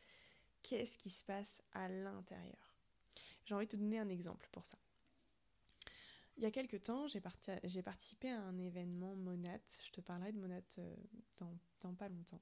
qu'est-ce 0.62 1.00
qui 1.00 1.10
se 1.10 1.24
passe 1.24 1.64
à 1.72 1.90
l'intérieur. 1.90 2.76
J'ai 3.48 3.56
envie 3.56 3.66
de 3.66 3.72
te 3.72 3.78
donner 3.78 3.98
un 3.98 4.10
exemple 4.10 4.48
pour 4.52 4.68
ça. 4.68 4.78
Il 6.40 6.44
y 6.44 6.46
a 6.46 6.52
quelques 6.52 6.84
temps, 6.84 7.06
j'ai, 7.10 7.20
participé 7.20 8.30
à 8.30 8.40
un 8.40 8.58
événement 8.58 9.14
Monat, 9.14 9.60
je 9.86 9.92
te 9.92 10.00
parlerai 10.00 10.32
de 10.32 10.40
Monat 10.40 10.62
euh, 10.78 10.96
dans, 11.82 11.94
pas 11.96 12.08
longtemps. 12.08 12.40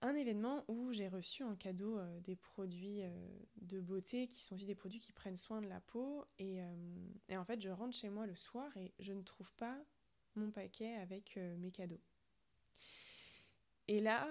un 0.00 0.14
événement 0.14 0.64
où 0.68 0.92
j'ai 0.92 1.08
reçu 1.08 1.42
en 1.42 1.56
cadeau 1.56 1.98
euh, 1.98 2.20
des 2.20 2.36
produits 2.36 3.02
euh, 3.02 3.10
de 3.62 3.80
beauté 3.80 4.28
qui 4.28 4.40
sont 4.40 4.54
aussi 4.54 4.66
des 4.66 4.76
produits 4.76 5.00
qui 5.00 5.10
prennent 5.10 5.36
soin 5.36 5.60
de 5.60 5.66
la 5.66 5.80
peau. 5.80 6.24
Et, 6.38 6.58
et, 7.28 7.36
en 7.36 7.44
fait, 7.44 7.60
je 7.60 7.68
rentre 7.68 7.96
chez 7.96 8.10
moi 8.10 8.26
le 8.26 8.36
soir 8.36 8.70
et 8.76 8.94
je 9.00 9.12
ne 9.12 9.22
trouve 9.22 9.52
pas 9.54 9.76
mon 10.36 10.52
paquet 10.52 10.94
avec 10.94 11.40
mes 11.58 11.72
cadeaux. 11.72 12.00
Et 13.88 14.00
là, 14.00 14.26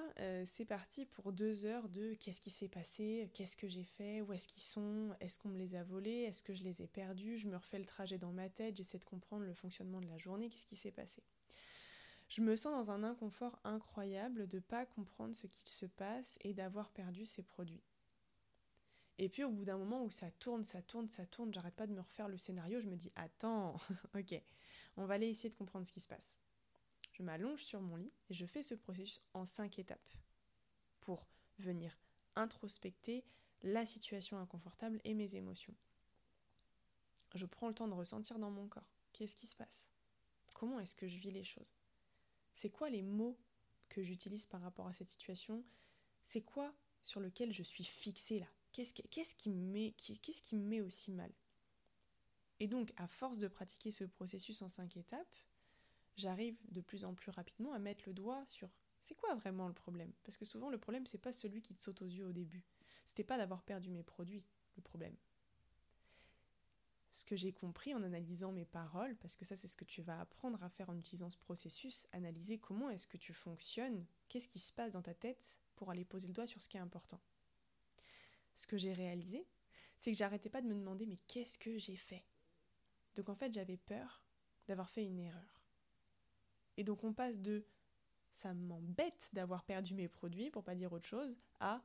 c'est 0.45 0.65
parti 0.65 1.05
pour 1.05 1.31
deux 1.31 1.65
heures 1.65 1.87
de 1.87 2.13
qu'est-ce 2.15 2.41
qui 2.41 2.49
s'est 2.49 2.67
passé, 2.67 3.29
qu'est-ce 3.33 3.55
que 3.55 3.69
j'ai 3.69 3.85
fait, 3.85 4.21
où 4.21 4.33
est-ce 4.33 4.49
qu'ils 4.49 4.63
sont, 4.63 5.15
est-ce 5.21 5.39
qu'on 5.39 5.47
me 5.47 5.57
les 5.57 5.75
a 5.75 5.83
volés, 5.83 6.23
est-ce 6.23 6.43
que 6.43 6.53
je 6.53 6.63
les 6.63 6.81
ai 6.81 6.87
perdus, 6.87 7.37
je 7.37 7.47
me 7.47 7.55
refais 7.55 7.79
le 7.79 7.85
trajet 7.85 8.17
dans 8.17 8.33
ma 8.33 8.49
tête, 8.49 8.75
j'essaie 8.75 8.99
de 8.99 9.05
comprendre 9.05 9.45
le 9.45 9.53
fonctionnement 9.53 10.01
de 10.01 10.07
la 10.07 10.17
journée, 10.17 10.49
qu'est-ce 10.49 10.65
qui 10.65 10.75
s'est 10.75 10.91
passé? 10.91 11.23
Je 12.27 12.41
me 12.41 12.55
sens 12.55 12.73
dans 12.73 12.91
un 12.91 13.03
inconfort 13.03 13.57
incroyable 13.63 14.47
de 14.47 14.57
ne 14.57 14.61
pas 14.61 14.85
comprendre 14.85 15.35
ce 15.35 15.47
qu'il 15.47 15.69
se 15.69 15.85
passe 15.85 16.37
et 16.43 16.53
d'avoir 16.53 16.89
perdu 16.89 17.25
ces 17.25 17.43
produits. 17.43 17.83
Et 19.17 19.29
puis 19.29 19.43
au 19.43 19.51
bout 19.51 19.63
d'un 19.63 19.77
moment 19.77 20.03
où 20.03 20.11
ça 20.11 20.29
tourne, 20.31 20.63
ça 20.63 20.81
tourne, 20.81 21.07
ça 21.07 21.25
tourne, 21.25 21.53
j'arrête 21.53 21.75
pas 21.75 21.87
de 21.87 21.93
me 21.93 22.01
refaire 22.01 22.27
le 22.27 22.37
scénario, 22.37 22.81
je 22.81 22.87
me 22.87 22.97
dis 22.97 23.11
attends, 23.15 23.75
ok, 24.15 24.41
on 24.97 25.05
va 25.05 25.13
aller 25.13 25.29
essayer 25.29 25.49
de 25.49 25.55
comprendre 25.55 25.85
ce 25.85 25.93
qui 25.93 26.01
se 26.01 26.09
passe. 26.09 26.39
Je 27.17 27.23
m'allonge 27.23 27.63
sur 27.63 27.79
mon 27.81 27.95
lit 27.95 28.11
et 28.29 28.33
je 28.33 28.45
fais 28.45 28.61
ce 28.61 28.75
processus 28.75 29.21
en 29.33 29.45
cinq 29.45 29.79
étapes. 29.79 30.09
Pour 30.99 31.25
venir 31.59 31.97
introspecter 32.35 33.23
la 33.63 33.85
situation 33.85 34.37
inconfortable 34.37 34.99
et 35.05 35.13
mes 35.13 35.37
émotions. 35.37 35.73
Je 37.33 37.45
prends 37.45 37.69
le 37.69 37.73
temps 37.73 37.87
de 37.87 37.93
ressentir 37.93 38.37
dans 38.37 38.51
mon 38.51 38.67
corps. 38.67 38.89
Qu'est-ce 39.13 39.37
qui 39.37 39.47
se 39.47 39.55
passe? 39.55 39.91
Comment 40.55 40.79
est-ce 40.79 40.95
que 40.95 41.07
je 41.07 41.15
vis 41.15 41.31
les 41.31 41.45
choses? 41.45 41.73
C'est 42.51 42.69
quoi 42.69 42.89
les 42.89 43.01
mots 43.01 43.37
que 43.87 44.03
j'utilise 44.03 44.45
par 44.45 44.61
rapport 44.61 44.87
à 44.87 44.93
cette 44.93 45.09
situation? 45.09 45.63
C'est 46.21 46.41
quoi 46.41 46.73
sur 47.01 47.21
lequel 47.21 47.53
je 47.53 47.63
suis 47.63 47.85
fixée 47.85 48.39
là? 48.39 48.47
Qu'est-ce 48.73 49.35
qui, 49.35 49.49
me 49.49 50.57
met, 50.57 50.81
aussi 50.81 51.13
mal? 51.13 51.31
Et 52.59 52.67
donc, 52.67 52.91
à 52.97 53.07
force 53.07 53.39
de 53.39 53.47
pratiquer 53.47 53.91
ce 53.91 54.03
processus 54.03 54.61
en 54.61 54.67
cinq 54.67 54.97
étapes, 54.97 55.35
j'arrive 56.15 56.57
de 56.71 56.81
plus 56.81 57.05
en 57.05 57.13
plus 57.13 57.31
rapidement 57.31 57.73
à 57.73 57.79
mettre 57.79 58.03
le 58.07 58.13
doigt 58.13 58.45
sur 58.45 58.69
c'est 58.99 59.15
quoi 59.15 59.35
vraiment 59.35 59.67
le 59.67 59.73
problème? 59.73 60.11
Parce 60.23 60.37
que 60.37 60.45
souvent, 60.45 60.69
le 60.69 60.79
problème, 60.79 61.05
c'est 61.05 61.21
pas 61.21 61.31
celui 61.31 61.61
qui 61.61 61.75
te 61.75 61.81
saute 61.81 62.01
aux 62.01 62.07
yeux 62.07 62.25
au 62.25 62.31
début. 62.31 62.63
C'était 63.03 63.23
pas 63.23 63.37
d'avoir 63.37 63.61
perdu 63.61 63.91
mes 63.91 64.03
produits, 64.03 64.43
le 64.77 64.81
problème 64.81 65.15
ce 67.15 67.23
que 67.23 67.37
j'ai 67.37 67.53
compris 67.53 67.93
en 67.93 68.03
analysant 68.03 68.51
mes 68.51 68.65
paroles, 68.65 69.15
parce 69.15 69.37
que 69.37 69.45
ça 69.45 69.55
c'est 69.55 69.69
ce 69.69 69.77
que 69.77 69.85
tu 69.85 70.01
vas 70.01 70.19
apprendre 70.19 70.61
à 70.65 70.69
faire 70.69 70.89
en 70.89 70.97
utilisant 70.97 71.29
ce 71.29 71.37
processus, 71.37 72.07
analyser 72.11 72.57
comment 72.57 72.89
est-ce 72.89 73.07
que 73.07 73.15
tu 73.15 73.33
fonctionnes, 73.33 74.05
qu'est-ce 74.27 74.49
qui 74.49 74.59
se 74.59 74.73
passe 74.73 74.93
dans 74.93 75.01
ta 75.01 75.13
tête 75.13 75.61
pour 75.75 75.89
aller 75.89 76.03
poser 76.03 76.27
le 76.27 76.33
doigt 76.33 76.45
sur 76.45 76.61
ce 76.61 76.67
qui 76.67 76.75
est 76.75 76.81
important. 76.81 77.21
Ce 78.53 78.67
que 78.67 78.77
j'ai 78.77 78.91
réalisé, 78.91 79.47
c'est 79.95 80.11
que 80.11 80.17
j'arrêtais 80.17 80.49
pas 80.49 80.61
de 80.61 80.67
me 80.67 80.75
demander 80.75 81.05
mais 81.05 81.15
qu'est-ce 81.27 81.57
que 81.57 81.77
j'ai 81.77 81.95
fait? 81.95 82.25
Donc 83.15 83.29
en 83.29 83.35
fait 83.35 83.53
j'avais 83.53 83.77
peur 83.77 84.25
d'avoir 84.67 84.89
fait 84.89 85.05
une 85.05 85.19
erreur. 85.19 85.64
Et 86.77 86.83
donc 86.83 87.03
on 87.03 87.13
passe 87.13 87.39
de 87.39 87.65
ça 88.29 88.53
m'embête 88.53 89.29
d'avoir 89.33 89.63
perdu 89.63 89.93
mes 89.93 90.09
produits, 90.09 90.49
pour 90.51 90.63
pas 90.63 90.75
dire 90.75 90.91
autre 90.91 91.05
chose, 91.05 91.37
à 91.61 91.81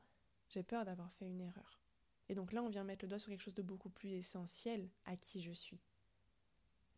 j'ai 0.49 0.63
peur 0.63 0.83
d'avoir 0.83 1.11
fait 1.13 1.25
une 1.25 1.39
erreur. 1.39 1.81
Et 2.27 2.35
donc 2.35 2.51
là, 2.51 2.61
on 2.61 2.69
vient 2.69 2.83
mettre 2.83 3.05
le 3.05 3.09
doigt 3.09 3.19
sur 3.19 3.29
quelque 3.29 3.41
chose 3.41 3.55
de 3.55 3.61
beaucoup 3.61 3.89
plus 3.89 4.13
essentiel 4.13 4.89
à 5.05 5.15
qui 5.15 5.41
je 5.41 5.51
suis. 5.51 5.79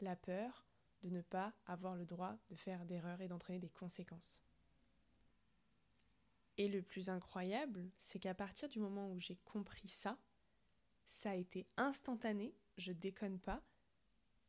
La 0.01 0.15
peur 0.15 0.65
de 1.03 1.09
ne 1.09 1.21
pas 1.21 1.53
avoir 1.65 1.95
le 1.95 2.05
droit 2.05 2.35
de 2.49 2.55
faire 2.55 2.85
d'erreurs 2.85 3.21
et 3.21 3.27
d'entraîner 3.27 3.59
des 3.59 3.69
conséquences. 3.69 4.43
Et 6.57 6.67
le 6.67 6.81
plus 6.81 7.09
incroyable, 7.09 7.89
c'est 7.97 8.19
qu'à 8.19 8.33
partir 8.33 8.69
du 8.69 8.79
moment 8.79 9.11
où 9.11 9.19
j'ai 9.19 9.35
compris 9.45 9.87
ça, 9.87 10.17
ça 11.05 11.31
a 11.31 11.35
été 11.35 11.67
instantané, 11.77 12.55
je 12.77 12.91
déconne 12.91 13.39
pas, 13.39 13.61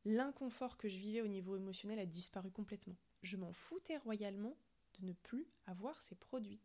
l'inconfort 0.04 0.76
que 0.76 0.88
je 0.88 0.98
vivais 0.98 1.22
au 1.22 1.28
niveau 1.28 1.56
émotionnel 1.56 1.98
a 1.98 2.06
disparu 2.06 2.50
complètement. 2.50 2.96
Je 3.24 3.38
m'en 3.38 3.54
foutais 3.54 3.96
royalement 3.96 4.54
de 5.00 5.06
ne 5.06 5.14
plus 5.14 5.46
avoir 5.66 6.02
ces 6.02 6.14
produits. 6.14 6.60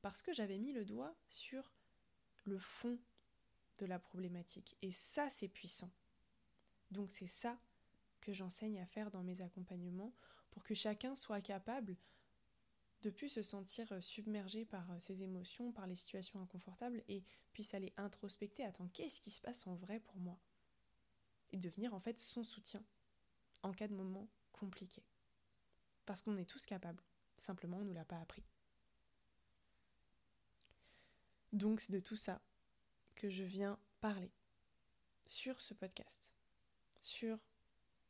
Parce 0.00 0.22
que 0.22 0.32
j'avais 0.32 0.56
mis 0.56 0.72
le 0.72 0.86
doigt 0.86 1.14
sur 1.28 1.70
le 2.44 2.58
fond 2.58 2.98
de 3.78 3.84
la 3.84 3.98
problématique. 3.98 4.78
Et 4.80 4.90
ça, 4.90 5.28
c'est 5.28 5.48
puissant. 5.48 5.90
Donc 6.90 7.10
c'est 7.10 7.26
ça 7.26 7.60
que 8.22 8.32
j'enseigne 8.32 8.80
à 8.80 8.86
faire 8.86 9.10
dans 9.10 9.22
mes 9.22 9.42
accompagnements 9.42 10.14
pour 10.52 10.64
que 10.64 10.74
chacun 10.74 11.14
soit 11.14 11.42
capable 11.42 11.96
de 13.02 13.10
plus 13.10 13.28
se 13.28 13.42
sentir 13.42 14.02
submergé 14.02 14.64
par 14.64 14.86
ses 14.98 15.22
émotions, 15.22 15.70
par 15.72 15.86
les 15.86 15.96
situations 15.96 16.40
inconfortables 16.40 17.04
et 17.08 17.22
puisse 17.52 17.74
aller 17.74 17.92
introspecter, 17.98 18.64
attends, 18.64 18.88
qu'est-ce 18.94 19.20
qui 19.20 19.30
se 19.30 19.42
passe 19.42 19.66
en 19.66 19.74
vrai 19.76 20.00
pour 20.00 20.16
moi? 20.16 20.38
Et 21.52 21.58
devenir 21.58 21.92
en 21.92 22.00
fait 22.00 22.18
son 22.18 22.42
soutien 22.42 22.82
en 23.62 23.74
cas 23.74 23.86
de 23.86 23.94
moment 23.94 24.28
compliqué. 24.52 25.02
Parce 26.08 26.22
qu'on 26.22 26.38
est 26.38 26.48
tous 26.48 26.64
capables, 26.64 27.02
simplement 27.36 27.76
on 27.76 27.80
ne 27.80 27.88
nous 27.88 27.92
l'a 27.92 28.06
pas 28.06 28.16
appris. 28.16 28.42
Donc 31.52 31.80
c'est 31.80 31.92
de 31.92 32.00
tout 32.00 32.16
ça 32.16 32.40
que 33.14 33.28
je 33.28 33.42
viens 33.42 33.78
parler 34.00 34.30
sur 35.26 35.60
ce 35.60 35.74
podcast, 35.74 36.34
sur 37.02 37.36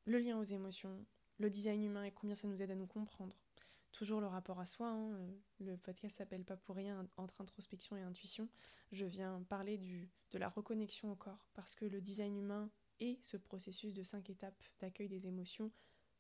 le 0.04 0.20
lien 0.20 0.38
aux 0.38 0.44
émotions, 0.44 1.04
le 1.38 1.50
design 1.50 1.82
humain 1.82 2.04
et 2.04 2.12
combien 2.12 2.36
ça 2.36 2.46
nous 2.46 2.62
aide 2.62 2.70
à 2.70 2.76
nous 2.76 2.86
comprendre. 2.86 3.36
Toujours 3.90 4.20
le 4.20 4.28
rapport 4.28 4.60
à 4.60 4.66
soi, 4.66 4.90
hein, 4.90 5.14
euh, 5.14 5.38
le 5.58 5.76
podcast 5.76 6.18
s'appelle 6.18 6.44
pas 6.44 6.56
pour 6.56 6.76
rien 6.76 7.04
entre 7.16 7.40
introspection 7.40 7.96
et 7.96 8.02
intuition. 8.02 8.48
Je 8.92 9.06
viens 9.06 9.42
parler 9.48 9.76
du, 9.76 10.08
de 10.30 10.38
la 10.38 10.48
reconnexion 10.48 11.10
au 11.10 11.16
corps 11.16 11.48
parce 11.52 11.74
que 11.74 11.84
le 11.84 12.00
design 12.00 12.38
humain 12.38 12.70
et 13.00 13.18
ce 13.22 13.36
processus 13.36 13.92
de 13.92 14.04
cinq 14.04 14.30
étapes 14.30 14.62
d'accueil 14.78 15.08
des 15.08 15.26
émotions 15.26 15.72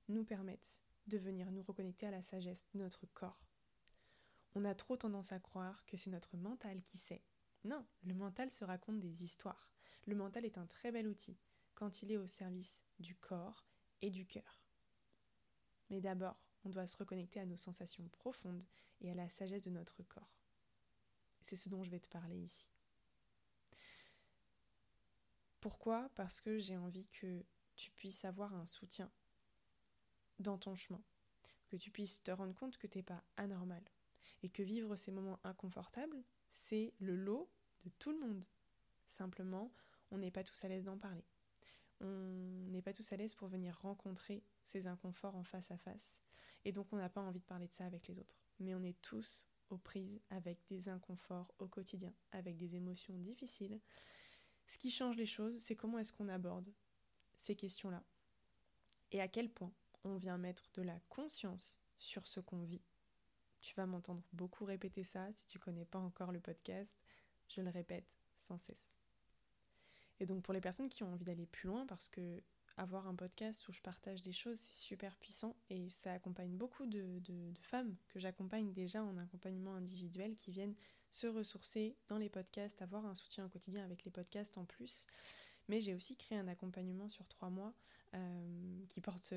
nous 0.08 0.24
permettent 0.24 0.82
de 1.08 1.18
venir 1.18 1.50
nous 1.50 1.62
reconnecter 1.62 2.06
à 2.06 2.10
la 2.10 2.22
sagesse 2.22 2.66
de 2.74 2.78
notre 2.78 3.06
corps. 3.06 3.46
On 4.54 4.64
a 4.64 4.74
trop 4.74 4.96
tendance 4.96 5.32
à 5.32 5.40
croire 5.40 5.84
que 5.86 5.96
c'est 5.96 6.10
notre 6.10 6.36
mental 6.36 6.82
qui 6.82 6.98
sait 6.98 7.22
non, 7.64 7.84
le 8.04 8.14
mental 8.14 8.50
se 8.50 8.64
raconte 8.64 9.00
des 9.00 9.24
histoires. 9.24 9.72
Le 10.06 10.14
mental 10.14 10.44
est 10.44 10.58
un 10.58 10.66
très 10.66 10.92
bel 10.92 11.08
outil 11.08 11.38
quand 11.74 12.02
il 12.02 12.12
est 12.12 12.16
au 12.16 12.26
service 12.26 12.84
du 12.98 13.14
corps 13.16 13.66
et 14.00 14.10
du 14.10 14.26
cœur. 14.26 14.62
Mais 15.90 16.00
d'abord, 16.00 16.42
on 16.64 16.70
doit 16.70 16.86
se 16.86 16.96
reconnecter 16.96 17.40
à 17.40 17.46
nos 17.46 17.56
sensations 17.56 18.08
profondes 18.08 18.64
et 19.00 19.10
à 19.10 19.14
la 19.14 19.28
sagesse 19.28 19.62
de 19.62 19.70
notre 19.70 20.02
corps. 20.02 20.38
C'est 21.40 21.56
ce 21.56 21.68
dont 21.68 21.84
je 21.84 21.90
vais 21.90 22.00
te 22.00 22.08
parler 22.08 22.36
ici. 22.36 22.70
Pourquoi? 25.60 26.08
Parce 26.14 26.40
que 26.40 26.58
j'ai 26.58 26.76
envie 26.76 27.08
que 27.08 27.44
tu 27.76 27.90
puisses 27.92 28.24
avoir 28.24 28.54
un 28.54 28.66
soutien 28.66 29.10
dans 30.38 30.58
ton 30.58 30.74
chemin, 30.74 31.02
que 31.68 31.76
tu 31.76 31.90
puisses 31.90 32.22
te 32.22 32.30
rendre 32.30 32.54
compte 32.54 32.78
que 32.78 32.86
tu 32.86 32.98
n'es 32.98 33.04
pas 33.04 33.22
anormal 33.36 33.82
et 34.42 34.48
que 34.48 34.62
vivre 34.62 34.96
ces 34.96 35.12
moments 35.12 35.40
inconfortables, 35.44 36.22
c'est 36.48 36.94
le 36.98 37.16
lot 37.16 37.50
de 37.84 37.90
tout 37.98 38.12
le 38.12 38.18
monde. 38.18 38.44
Simplement, 39.06 39.72
on 40.10 40.18
n'est 40.18 40.30
pas 40.30 40.44
tous 40.44 40.64
à 40.64 40.68
l'aise 40.68 40.84
d'en 40.84 40.98
parler. 40.98 41.24
On 42.00 42.68
n'est 42.70 42.82
pas 42.82 42.92
tous 42.92 43.12
à 43.12 43.16
l'aise 43.16 43.34
pour 43.34 43.48
venir 43.48 43.76
rencontrer 43.80 44.44
ces 44.62 44.86
inconforts 44.86 45.34
en 45.34 45.44
face 45.44 45.70
à 45.70 45.76
face. 45.78 46.22
Et 46.64 46.72
donc 46.72 46.86
on 46.92 46.96
n'a 46.96 47.08
pas 47.08 47.20
envie 47.20 47.40
de 47.40 47.46
parler 47.46 47.66
de 47.66 47.72
ça 47.72 47.86
avec 47.86 48.06
les 48.06 48.18
autres. 48.20 48.38
Mais 48.60 48.74
on 48.74 48.82
est 48.82 49.00
tous 49.02 49.48
aux 49.70 49.78
prises 49.78 50.22
avec 50.30 50.58
des 50.68 50.88
inconforts 50.88 51.52
au 51.58 51.66
quotidien, 51.66 52.14
avec 52.32 52.56
des 52.56 52.76
émotions 52.76 53.18
difficiles. 53.18 53.80
Ce 54.66 54.78
qui 54.78 54.90
change 54.90 55.16
les 55.16 55.26
choses, 55.26 55.58
c'est 55.58 55.76
comment 55.76 55.98
est-ce 55.98 56.12
qu'on 56.12 56.28
aborde 56.28 56.72
ces 57.36 57.56
questions-là. 57.56 58.02
Et 59.12 59.20
à 59.20 59.28
quel 59.28 59.50
point 59.50 59.72
on 60.04 60.16
vient 60.16 60.38
mettre 60.38 60.70
de 60.74 60.82
la 60.82 60.98
conscience 61.08 61.78
sur 61.98 62.26
ce 62.26 62.40
qu'on 62.40 62.62
vit. 62.62 62.84
Tu 63.60 63.74
vas 63.74 63.86
m'entendre 63.86 64.22
beaucoup 64.32 64.64
répéter 64.64 65.04
ça 65.04 65.32
si 65.32 65.46
tu 65.46 65.58
connais 65.58 65.84
pas 65.84 65.98
encore 65.98 66.32
le 66.32 66.40
podcast 66.40 67.04
je 67.48 67.60
le 67.60 67.70
répète 67.70 68.18
sans 68.34 68.58
cesse. 68.58 68.92
Et 70.20 70.26
donc 70.26 70.42
pour 70.42 70.54
les 70.54 70.60
personnes 70.60 70.88
qui 70.88 71.02
ont 71.02 71.12
envie 71.12 71.24
d'aller 71.24 71.46
plus 71.46 71.68
loin, 71.68 71.86
parce 71.86 72.08
que 72.08 72.42
avoir 72.76 73.08
un 73.08 73.14
podcast 73.14 73.66
où 73.68 73.72
je 73.72 73.80
partage 73.80 74.22
des 74.22 74.32
choses, 74.32 74.58
c'est 74.58 74.86
super 74.86 75.16
puissant 75.16 75.56
et 75.68 75.90
ça 75.90 76.12
accompagne 76.12 76.56
beaucoup 76.56 76.86
de, 76.86 77.20
femmes 77.60 77.96
que 78.08 78.20
j'accompagne 78.20 78.72
déjà 78.72 79.02
en 79.02 79.18
accompagnement 79.18 79.74
individuel 79.74 80.36
qui 80.36 80.52
viennent 80.52 80.76
se 81.10 81.26
ressourcer 81.26 81.96
dans 82.06 82.18
les 82.18 82.28
podcasts, 82.28 82.82
avoir 82.82 83.06
un 83.06 83.14
soutien 83.14 83.46
au 83.46 83.48
quotidien 83.48 83.84
avec 83.84 84.04
les 84.04 84.10
podcasts 84.10 84.58
en 84.58 84.64
plus. 84.64 85.06
Mais 85.68 85.80
j'ai 85.80 85.94
aussi 85.94 86.16
créé 86.16 86.38
un 86.38 86.46
accompagnement 86.46 87.08
sur 87.08 87.26
trois 87.26 87.50
mois 87.50 87.72
euh, 88.14 88.84
qui 88.88 89.00
porte, 89.00 89.34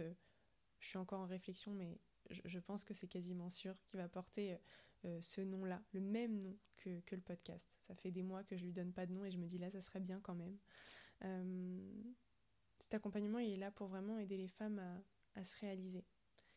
je 0.82 0.88
suis 0.90 0.98
encore 0.98 1.22
en 1.22 1.28
réflexion, 1.28 1.74
mais 1.74 1.98
je, 2.30 2.60
pense 2.60 2.84
que 2.84 2.94
c'est 2.94 3.08
quasiment 3.08 3.50
sûr, 3.50 3.74
qui 3.88 3.98
va 3.98 4.10
porter 4.10 4.58
euh, 5.06 5.22
ce 5.22 5.42
nom-là, 5.42 5.82
le 5.94 6.02
même 6.02 6.38
nom 6.44 6.58
que, 6.78 7.02
le 7.12 7.22
podcast. 7.22 7.78
Ça 7.82 7.96
fait 7.96 8.12
des 8.12 8.24
mois 8.24 8.44
que 8.44 8.58
je 8.58 8.66
lui 8.66 8.74
donne 8.74 8.92
pas 8.92 9.06
de 9.06 9.14
nom 9.14 9.24
et 9.24 9.32
je 9.32 9.38
me 9.38 9.48
dis 9.48 9.58
là, 9.58 9.70
ça 9.70 9.82
serait 9.82 10.00
bien 10.00 10.20
quand 10.20 10.36
même. 10.36 10.58
Euh, 11.24 12.04
cet 12.80 12.96
accompagnement, 12.96 13.40
il 13.40 13.52
est 13.52 13.58
là 13.58 13.72
pour 13.72 13.88
vraiment 13.88 14.18
aider 14.18 14.38
les 14.38 14.48
femmes 14.48 14.80
à, 15.36 15.44
se 15.44 15.60
réaliser. 15.60 16.04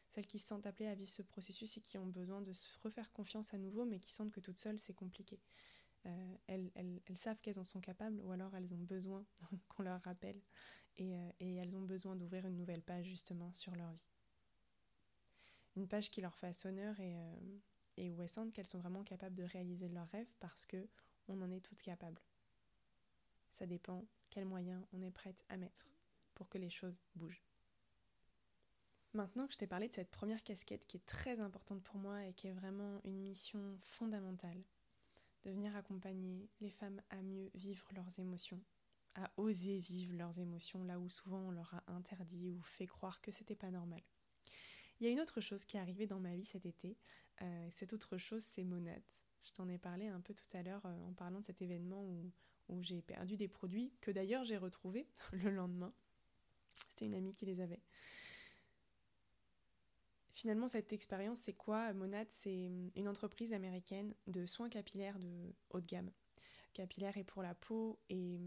celles 0.08 0.26
qui 0.26 0.38
se 0.38 0.48
sentent 0.48 0.66
appelées 0.66 0.88
à 0.88 0.94
vivre 0.94 1.10
ce 1.10 1.22
processus 1.22 1.76
et 1.76 1.80
qui 1.80 1.98
ont 1.98 2.06
besoin 2.06 2.40
de 2.40 2.52
se 2.52 2.78
refaire 2.78 3.12
confiance 3.12 3.52
à 3.54 3.58
nouveau, 3.58 3.84
mais 3.84 4.00
qui 4.00 4.10
sentent 4.10 4.32
que 4.32 4.40
toutes 4.40 4.58
seules, 4.58 4.80
c'est 4.80 4.94
compliqué. 4.94 5.38
Euh, 6.06 6.36
elles, 6.46 7.00
savent 7.14 7.40
qu'elles 7.40 7.58
en 7.58 7.64
sont 7.64 7.80
capables, 7.80 8.20
ou 8.20 8.32
alors 8.32 8.54
elles 8.54 8.74
ont 8.74 8.82
besoin 8.82 9.24
qu'on 9.68 9.82
leur 9.82 10.00
rappelle, 10.02 10.40
euh, 11.00 11.30
et 11.40 11.54
elles 11.56 11.76
ont 11.76 11.82
besoin 11.82 12.16
d'ouvrir 12.16 12.46
une 12.46 12.56
nouvelle 12.56 12.82
page 12.82 13.06
justement 13.06 13.52
sur 13.52 13.74
leur 13.74 13.92
vie. 13.92 14.08
Une 15.76 15.88
page 15.88 16.10
qui 16.10 16.20
leur 16.20 16.36
fasse 16.36 16.64
honneur 16.66 16.98
et, 17.00 17.16
euh, 17.16 17.58
et 17.96 18.10
où 18.10 18.20
elles 18.20 18.28
sentent 18.28 18.52
qu'elles 18.52 18.66
sont 18.66 18.80
vraiment 18.80 19.02
capables 19.02 19.34
de 19.34 19.44
réaliser 19.44 19.88
leurs 19.88 20.08
rêves 20.08 20.32
parce 20.40 20.66
que 20.66 20.88
on 21.28 21.40
en 21.40 21.50
est 21.50 21.64
toutes 21.64 21.82
capables. 21.82 22.20
Ça 23.50 23.66
dépend 23.66 24.04
quels 24.30 24.46
moyens 24.46 24.84
on 24.92 25.00
est 25.00 25.10
prête 25.10 25.44
à 25.48 25.56
mettre 25.56 25.86
pour 26.34 26.48
que 26.48 26.58
les 26.58 26.70
choses 26.70 27.00
bougent. 27.14 27.42
Maintenant 29.12 29.46
que 29.46 29.52
je 29.52 29.58
t'ai 29.58 29.68
parlé 29.68 29.88
de 29.88 29.94
cette 29.94 30.10
première 30.10 30.42
casquette 30.42 30.86
qui 30.86 30.96
est 30.96 31.06
très 31.06 31.38
importante 31.38 31.82
pour 31.84 31.96
moi 31.96 32.26
et 32.26 32.32
qui 32.34 32.48
est 32.48 32.52
vraiment 32.52 33.00
une 33.04 33.20
mission 33.20 33.76
fondamentale, 33.80 34.60
de 35.44 35.50
venir 35.50 35.76
accompagner 35.76 36.50
les 36.60 36.70
femmes 36.70 37.00
à 37.10 37.22
mieux 37.22 37.48
vivre 37.54 37.86
leurs 37.94 38.18
émotions, 38.18 38.60
à 39.14 39.30
oser 39.36 39.78
vivre 39.78 40.16
leurs 40.16 40.40
émotions 40.40 40.82
là 40.82 40.98
où 40.98 41.08
souvent 41.08 41.38
on 41.38 41.52
leur 41.52 41.72
a 41.74 41.92
interdit 41.92 42.50
ou 42.50 42.60
fait 42.62 42.86
croire 42.86 43.20
que 43.20 43.30
c'était 43.30 43.54
pas 43.54 43.70
normal. 43.70 44.02
Il 45.00 45.06
y 45.06 45.08
a 45.08 45.12
une 45.12 45.20
autre 45.20 45.40
chose 45.40 45.64
qui 45.64 45.76
est 45.76 45.80
arrivée 45.80 46.06
dans 46.06 46.20
ma 46.20 46.34
vie 46.34 46.44
cet 46.44 46.66
été. 46.66 46.96
Euh, 47.42 47.68
cette 47.70 47.92
autre 47.92 48.16
chose, 48.16 48.42
c'est 48.42 48.64
Monat. 48.64 49.02
Je 49.42 49.52
t'en 49.52 49.68
ai 49.68 49.78
parlé 49.78 50.06
un 50.08 50.20
peu 50.20 50.34
tout 50.34 50.56
à 50.56 50.62
l'heure 50.62 50.84
euh, 50.86 51.08
en 51.08 51.12
parlant 51.12 51.40
de 51.40 51.44
cet 51.44 51.62
événement 51.62 52.02
où, 52.02 52.32
j'ai 52.80 53.02
perdu 53.02 53.36
des 53.36 53.46
produits 53.46 53.92
que 54.00 54.10
d'ailleurs 54.10 54.44
j'ai 54.44 54.56
retrouvés 54.56 55.06
le 55.32 55.50
lendemain. 55.50 55.90
C'était 56.72 57.04
une 57.04 57.14
amie 57.14 57.32
qui 57.32 57.46
les 57.46 57.60
avait. 57.60 57.82
Finalement, 60.32 60.66
cette 60.66 60.92
expérience, 60.92 61.38
c'est 61.38 61.54
quoi? 61.54 61.92
Monad, 61.92 62.26
c'est 62.30 62.66
une 62.96 63.06
entreprise 63.06 63.52
américaine 63.52 64.12
de 64.26 64.46
soins 64.46 64.68
capillaires 64.68 65.18
de 65.20 65.54
haut 65.70 65.80
de 65.80 65.86
gamme. 65.86 66.10
Capillaire 66.72 67.16
et 67.16 67.22
pour 67.22 67.42
la 67.42 67.54
peau. 67.54 68.00
Et 68.08 68.40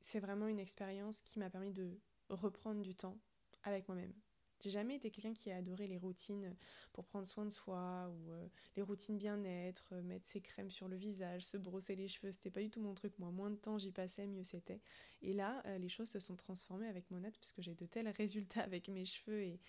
c'est 0.00 0.20
vraiment 0.20 0.46
une 0.46 0.58
expérience 0.58 1.20
qui 1.20 1.38
m'a 1.38 1.50
permis 1.50 1.72
de 1.72 2.00
reprendre 2.30 2.80
du 2.80 2.94
temps 2.94 3.18
avec 3.64 3.86
moi-même. 3.88 4.14
J'ai 4.60 4.70
jamais 4.70 4.96
été 4.96 5.10
quelqu'un 5.10 5.32
qui 5.32 5.50
a 5.50 5.56
adoré 5.56 5.86
les 5.86 5.96
routines 5.96 6.54
pour 6.92 7.06
prendre 7.06 7.26
soin 7.26 7.46
de 7.46 7.50
soi 7.50 8.08
ou 8.10 8.32
euh, 8.32 8.46
les 8.76 8.82
routines 8.82 9.16
bien-être, 9.16 9.88
euh, 9.92 10.02
mettre 10.02 10.26
ses 10.26 10.42
crèmes 10.42 10.70
sur 10.70 10.86
le 10.86 10.96
visage, 10.96 11.46
se 11.46 11.56
brosser 11.56 11.96
les 11.96 12.08
cheveux. 12.08 12.30
C'était 12.30 12.50
pas 12.50 12.60
du 12.60 12.68
tout 12.68 12.80
mon 12.82 12.94
truc. 12.94 13.18
Moi, 13.18 13.30
moins 13.30 13.50
de 13.50 13.56
temps 13.56 13.78
j'y 13.78 13.90
passais, 13.90 14.26
mieux 14.26 14.44
c'était. 14.44 14.82
Et 15.22 15.32
là, 15.32 15.62
euh, 15.64 15.78
les 15.78 15.88
choses 15.88 16.10
se 16.10 16.20
sont 16.20 16.36
transformées 16.36 16.88
avec 16.88 17.10
mon 17.10 17.20
puisque 17.20 17.62
j'ai 17.62 17.74
de 17.74 17.86
tels 17.86 18.08
résultats 18.18 18.62
avec 18.62 18.88
mes 18.88 19.04
cheveux 19.04 19.42
et, 19.42 19.60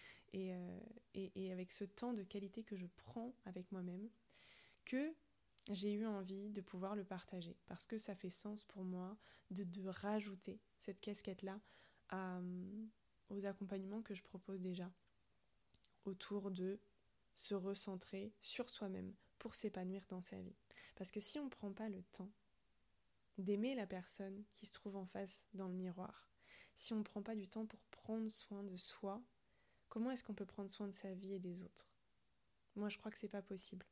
et, 1.14 1.52
avec 1.52 1.72
ce 1.72 1.84
temps 1.84 2.14
de 2.14 2.24
qualité 2.24 2.64
que 2.64 2.76
je 2.76 2.86
prends 2.96 3.34
avec 3.46 3.72
moi-même 3.72 4.10
que 4.86 5.14
j'ai 5.72 5.92
eu 5.94 6.08
envie 6.08 6.50
de 6.50 6.62
pouvoir 6.62 6.96
le 6.96 7.04
partager 7.04 7.58
parce 7.68 7.86
que 7.86 7.98
ça 7.98 8.16
fait 8.16 8.30
sens 8.30 8.64
pour 8.64 8.84
moi 8.84 9.18
de, 9.52 9.64
de 9.64 9.88
rajouter 9.88 10.60
cette 10.78 11.02
casquette-là 11.02 11.60
à 12.10 12.42
aux 13.32 13.46
accompagnements 13.46 14.02
que 14.02 14.14
je 14.14 14.24
propose 14.24 14.62
déjà 14.62 14.92
autour 16.06 16.52
de 16.52 16.80
se 17.36 17.54
recentrer 17.54 18.34
sur 18.42 18.70
soi-même 18.70 19.14
pour 19.40 19.56
s'épanouir 19.56 20.06
dans 20.10 20.22
sa 20.22 20.40
vie. 20.42 20.56
Parce 20.96 21.12
que 21.12 21.20
si 21.20 21.40
on 21.40 21.46
ne 21.46 21.50
prend 21.50 21.72
pas 21.72 21.90
le 21.90 22.04
temps 22.12 22.30
d'aimer 23.38 23.76
la 23.76 23.88
personne 23.88 24.44
qui 24.52 24.66
se 24.66 24.74
trouve 24.74 24.96
en 24.96 25.06
face 25.06 25.48
dans 25.54 25.68
le 25.68 25.74
miroir, 25.74 26.28
si 26.76 26.94
on 26.94 26.98
ne 26.98 27.04
prend 27.04 27.22
pas 27.22 27.36
du 27.36 27.48
temps 27.48 27.66
pour 27.66 27.80
prendre 27.86 28.30
soin 28.30 28.64
de 28.64 28.78
soi, 28.78 29.22
comment 29.90 30.12
est-ce 30.12 30.24
qu'on 30.24 30.34
peut 30.34 30.46
prendre 30.46 30.70
soin 30.70 30.88
de 30.88 30.94
sa 30.94 31.14
vie 31.14 31.34
et 31.34 31.40
des 31.40 31.64
autres? 31.64 31.88
Moi, 32.76 32.90
je 32.90 32.98
crois 32.98 33.12
que 33.12 33.18
c'est 33.18 33.28
pas 33.28 33.42
possible. 33.42 33.86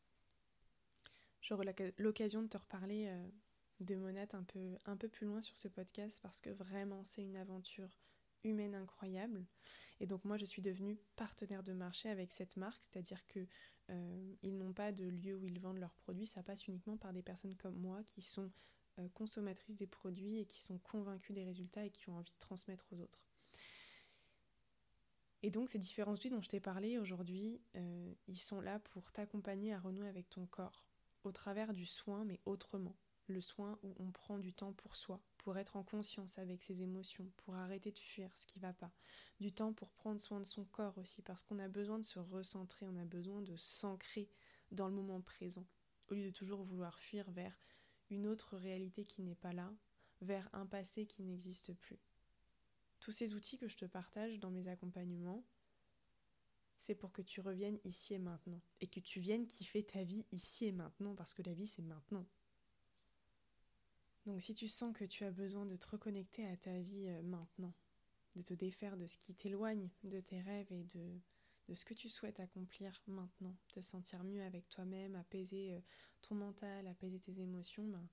J'aurai 1.42 1.74
l'occasion 1.98 2.42
de 2.42 2.48
te 2.48 2.58
reparler 2.58 3.08
euh, 3.08 3.30
de 3.82 3.96
Monette 3.96 4.36
un 4.36 4.44
peu, 4.44 4.78
un 4.86 4.98
peu 4.98 5.08
plus 5.08 5.26
loin 5.26 5.42
sur 5.42 5.58
ce 5.58 5.68
podcast 5.68 6.22
parce 6.22 6.42
que 6.42 6.50
vraiment, 6.50 7.04
c'est 7.04 7.24
une 7.24 7.38
aventure 7.38 7.98
humaine 8.44 8.76
incroyable. 8.76 9.46
Et 10.00 10.08
donc 10.08 10.26
moi 10.26 10.38
je 10.38 10.46
suis 10.46 10.62
devenue 10.62 10.98
partenaire 11.16 11.64
de 11.64 11.74
marché 11.74 12.10
avec 12.10 12.32
cette 12.32 12.58
marque, 12.58 12.84
c'est-à-dire 12.84 13.26
que 13.28 13.46
euh, 13.90 14.36
ils 14.42 14.58
n'ont 14.58 14.74
pas 14.74 14.92
de 14.92 15.06
lieu 15.06 15.36
où 15.36 15.46
ils 15.46 15.60
vendent 15.60 15.80
leurs 15.80 15.96
produits, 15.96 16.26
ça 16.26 16.44
passe 16.44 16.68
uniquement 16.68 16.98
par 16.98 17.14
des 17.14 17.24
personnes 17.24 17.56
comme 17.56 17.76
moi 17.76 18.04
qui 18.04 18.22
sont 18.22 18.52
euh, 19.00 19.10
consommatrices 19.10 19.78
des 19.78 19.88
produits 19.88 20.40
et 20.40 20.46
qui 20.46 20.60
sont 20.60 20.78
convaincues 20.80 21.34
des 21.34 21.44
résultats 21.44 21.86
et 21.86 21.92
qui 21.92 22.10
ont 22.10 22.18
envie 22.18 22.34
de 22.34 22.40
transmettre 22.40 22.88
aux 22.92 23.00
autres. 23.00 23.26
Et 25.42 25.52
donc 25.52 25.70
ces 25.70 25.80
différents 25.80 26.14
outils 26.14 26.30
dont 26.30 26.42
je 26.42 26.50
t'ai 26.50 26.60
parlé 26.60 26.98
aujourd'hui, 26.98 27.62
euh, 27.76 28.14
ils 28.28 28.40
sont 28.40 28.62
là 28.62 28.80
pour 28.80 29.12
t'accompagner 29.12 29.74
à 29.74 29.80
renouer 29.80 30.08
avec 30.08 30.30
ton 30.30 30.46
corps, 30.46 30.86
au 31.24 31.32
travers 31.32 31.74
du 31.74 31.86
soin 31.86 32.26
mais 32.26 32.40
autrement 32.46 32.96
le 33.28 33.42
soin 33.42 33.80
où 33.84 33.96
on 34.00 34.12
prend 34.12 34.40
du 34.40 34.54
temps 34.54 34.74
pour 34.74 34.96
soi, 34.96 35.22
pour 35.40 35.58
être 35.58 35.78
en 35.78 35.84
conscience 35.84 36.38
avec 36.38 36.62
ses 36.62 36.84
émotions, 36.84 37.32
pour 37.38 37.56
arrêter 37.56 37.92
de 37.92 38.00
fuir 38.00 38.30
ce 38.38 38.46
qui 38.46 38.60
va 38.60 38.74
pas, 38.74 38.92
du 39.40 39.52
temps 39.52 39.74
pour 39.74 39.90
prendre 39.90 40.20
soin 40.20 40.40
de 40.40 40.46
son 40.46 40.66
corps 40.66 40.98
aussi, 40.98 41.22
parce 41.22 41.44
qu'on 41.44 41.60
a 41.60 41.68
besoin 41.68 41.98
de 41.98 42.06
se 42.06 42.20
recentrer, 42.20 42.86
on 42.86 42.98
a 42.98 43.06
besoin 43.06 43.42
de 43.42 43.56
s'ancrer 43.56 44.30
dans 44.72 44.88
le 44.88 44.94
moment 44.94 45.22
présent, 45.22 45.66
au 46.10 46.14
lieu 46.14 46.26
de 46.26 46.32
toujours 46.32 46.62
vouloir 46.62 47.00
fuir 47.00 47.30
vers 47.32 47.58
une 48.10 48.28
autre 48.28 48.58
réalité 48.58 49.04
qui 49.04 49.22
n'est 49.22 49.36
pas 49.36 49.54
là, 49.54 49.74
vers 50.22 50.50
un 50.54 50.66
passé 50.66 51.06
qui 51.06 51.24
n'existe 51.24 51.74
plus. 51.74 52.00
Tous 53.00 53.14
ces 53.14 53.34
outils 53.34 53.58
que 53.58 53.70
je 53.70 53.78
te 53.78 53.86
partage 53.86 54.40
dans 54.40 54.52
mes 54.52 54.68
accompagnements, 54.68 55.46
c'est 56.76 56.96
pour 56.96 57.12
que 57.14 57.22
tu 57.22 57.40
reviennes 57.40 57.80
ici 57.86 58.14
et 58.14 58.20
maintenant, 58.20 58.62
et 58.82 58.88
que 58.88 59.00
tu 59.00 59.22
viennes 59.22 59.48
kiffer 59.48 59.86
ta 59.86 60.04
vie 60.04 60.26
ici 60.34 60.66
et 60.66 60.72
maintenant, 60.74 61.16
parce 61.16 61.34
que 61.34 61.44
la 61.44 61.54
vie 61.54 61.68
c'est 61.68 61.82
maintenant. 61.82 62.28
Donc 64.30 64.44
si 64.44 64.54
tu 64.54 64.68
sens 64.68 64.96
que 64.96 65.06
tu 65.06 65.26
as 65.26 65.32
besoin 65.32 65.66
de 65.66 65.76
te 65.76 65.88
reconnecter 65.88 66.46
à 66.46 66.56
ta 66.56 66.80
vie 66.82 67.08
euh, 67.08 67.24
maintenant, 67.24 67.74
de 68.36 68.44
te 68.44 68.54
défaire 68.54 68.96
de 68.96 69.08
ce 69.08 69.18
qui 69.18 69.34
t'éloigne 69.34 69.90
de 70.04 70.20
tes 70.20 70.40
rêves 70.40 70.72
et 70.72 70.84
de, 70.84 71.74
ce 71.74 71.84
que 71.84 71.96
tu 71.96 72.10
souhaites 72.10 72.40
accomplir 72.40 73.02
maintenant, 73.08 73.58
te 73.72 73.82
sentir 73.82 74.24
mieux 74.24 74.44
avec 74.44 74.70
toi-même, 74.70 75.16
apaiser 75.16 75.74
euh, 75.74 75.80
ton 76.22 76.36
mental, 76.36 76.86
apaiser 76.86 77.20
tes 77.20 77.42
émotions, 77.42 77.88
ben, 77.88 78.08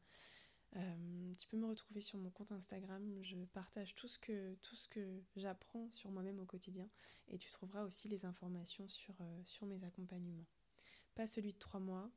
euh, 0.77 1.35
tu 1.35 1.49
peux 1.49 1.59
me 1.59 1.67
retrouver 1.67 2.01
sur 2.01 2.19
mon 2.19 2.31
compte 2.31 2.53
Instagram. 2.53 3.19
Je 3.23 3.37
partage 3.53 3.95
tout 3.95 4.09
ce 4.09 4.19
que, 4.19 5.23
j'apprends 5.37 5.91
sur 5.91 6.11
moi-même 6.13 6.39
au 6.39 6.47
quotidien 6.47 6.89
et 7.29 7.37
tu 7.37 7.51
trouveras 7.51 7.85
aussi 7.85 8.09
les 8.09 8.25
informations 8.25 8.89
sur 8.89 9.67
mes 9.67 9.85
accompagnements. 9.85 10.47
Pas 11.15 11.27
celui 11.27 11.53
de 11.53 11.59
trois 11.59 11.81
mois, 11.81 12.11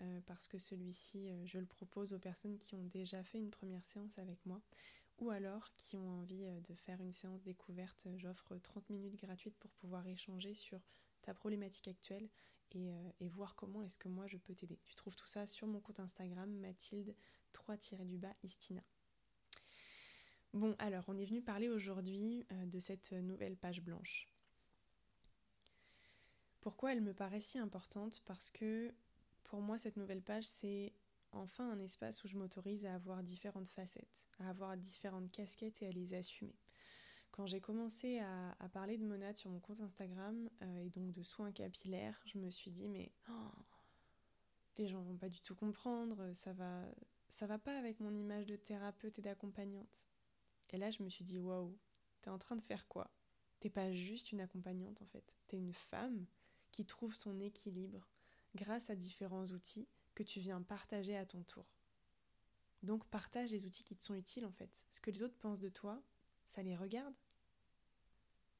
euh, 0.00 0.20
parce 0.26 0.48
que 0.48 0.58
celui-ci, 0.58 1.30
euh, 1.30 1.46
je 1.46 1.58
le 1.58 1.66
propose 1.66 2.14
aux 2.14 2.18
personnes 2.18 2.58
qui 2.58 2.74
ont 2.74 2.84
déjà 2.84 3.22
fait 3.22 3.38
une 3.38 3.50
première 3.50 3.84
séance 3.84 4.18
avec 4.18 4.44
moi 4.44 4.60
ou 5.18 5.30
alors 5.30 5.72
qui 5.76 5.96
ont 5.96 6.20
envie 6.20 6.44
euh, 6.46 6.60
de 6.62 6.74
faire 6.74 7.00
une 7.00 7.12
séance 7.12 7.44
découverte. 7.44 8.08
J'offre 8.16 8.56
30 8.56 8.90
minutes 8.90 9.16
gratuites 9.16 9.56
pour 9.58 9.70
pouvoir 9.72 10.06
échanger 10.08 10.54
sur 10.54 10.80
ta 11.22 11.32
problématique 11.32 11.88
actuelle 11.88 12.28
et, 12.72 13.28
voir 13.28 13.54
comment 13.54 13.82
est-ce 13.82 13.98
que 13.98 14.08
moi 14.08 14.26
je 14.26 14.36
peux 14.36 14.52
t'aider. 14.52 14.80
Tu 14.84 14.96
trouves 14.96 15.14
tout 15.14 15.28
ça 15.28 15.46
sur 15.46 15.68
mon 15.68 15.80
compte 15.80 16.00
Instagram 16.00 16.50
Mathilde 16.58 17.14
3-du-bas 17.52 18.34
Istina. 18.42 18.82
Bon, 20.52 20.74
alors 20.80 21.04
on 21.06 21.16
est 21.16 21.24
venu 21.24 21.40
parler 21.40 21.68
aujourd'hui 21.68 22.44
de 22.50 22.78
cette 22.80 23.12
nouvelle 23.12 23.56
page 23.56 23.80
blanche. 23.80 24.28
Pourquoi 26.60 26.92
elle 26.92 27.00
me 27.00 27.14
paraît 27.14 27.40
si 27.40 27.58
importante? 27.58 28.22
Parce 28.24 28.50
que 28.50 28.92
pour 29.54 29.62
moi, 29.62 29.78
cette 29.78 29.96
nouvelle 29.96 30.20
page, 30.20 30.42
c'est 30.42 30.92
enfin 31.30 31.70
un 31.70 31.78
espace 31.78 32.24
où 32.24 32.26
je 32.26 32.36
m'autorise 32.36 32.86
à 32.86 32.94
avoir 32.96 33.22
différentes 33.22 33.68
facettes, 33.68 34.28
à 34.40 34.50
avoir 34.50 34.76
différentes 34.76 35.30
casquettes 35.30 35.80
et 35.80 35.86
à 35.86 35.92
les 35.92 36.14
assumer. 36.14 36.56
Quand 37.30 37.46
j'ai 37.46 37.60
commencé 37.60 38.18
à, 38.18 38.68
parler 38.72 38.98
de 38.98 39.04
monade 39.04 39.36
sur 39.36 39.52
mon 39.52 39.60
compte 39.60 39.78
Instagram 39.80 40.50
euh, 40.62 40.78
et 40.78 40.90
donc 40.90 41.12
de 41.12 41.22
soins 41.22 41.52
capillaires, 41.52 42.20
je 42.26 42.38
me 42.38 42.50
suis 42.50 42.72
dit 42.72 42.88
mais 42.88 43.12
oh, 43.28 43.52
les 44.76 44.88
gens 44.88 45.02
vont 45.02 45.16
pas 45.16 45.28
du 45.28 45.40
tout 45.40 45.54
comprendre, 45.54 46.32
ça 46.34 46.52
va 46.52 46.84
ça 47.28 47.46
va 47.46 47.60
pas 47.60 47.78
avec 47.78 48.00
mon 48.00 48.12
image 48.12 48.46
de 48.46 48.56
thérapeute 48.56 49.20
et 49.20 49.22
d'accompagnante. 49.22 50.08
Et 50.70 50.78
là, 50.78 50.90
je 50.90 51.00
me 51.04 51.08
suis 51.08 51.22
dit 51.22 51.38
waouh, 51.38 51.78
t'es 52.22 52.30
en 52.30 52.38
train 52.38 52.56
de 52.56 52.60
faire 52.60 52.88
quoi? 52.88 53.08
T'es 53.60 53.70
pas 53.70 53.92
juste 53.92 54.32
une 54.32 54.40
accompagnante 54.40 55.00
en 55.00 55.06
fait, 55.06 55.38
t'es 55.46 55.58
une 55.58 55.74
femme 55.74 56.26
qui 56.72 56.84
trouve 56.84 57.14
son 57.14 57.38
équilibre 57.38 58.04
grâce 58.54 58.90
à 58.90 58.96
différents 58.96 59.46
outils 59.46 59.88
que 60.14 60.22
tu 60.22 60.40
viens 60.40 60.62
partager 60.62 61.16
à 61.16 61.26
ton 61.26 61.42
tour. 61.42 61.66
Donc 62.82 63.04
partage 63.06 63.50
les 63.50 63.64
outils 63.64 63.84
qui 63.84 63.96
te 63.96 64.02
sont 64.02 64.14
utiles 64.14 64.44
en 64.44 64.52
fait. 64.52 64.86
Ce 64.90 65.00
que 65.00 65.10
les 65.10 65.22
autres 65.22 65.38
pensent 65.38 65.60
de 65.60 65.70
toi, 65.70 66.02
ça 66.44 66.62
les 66.62 66.76
regarde 66.76 67.14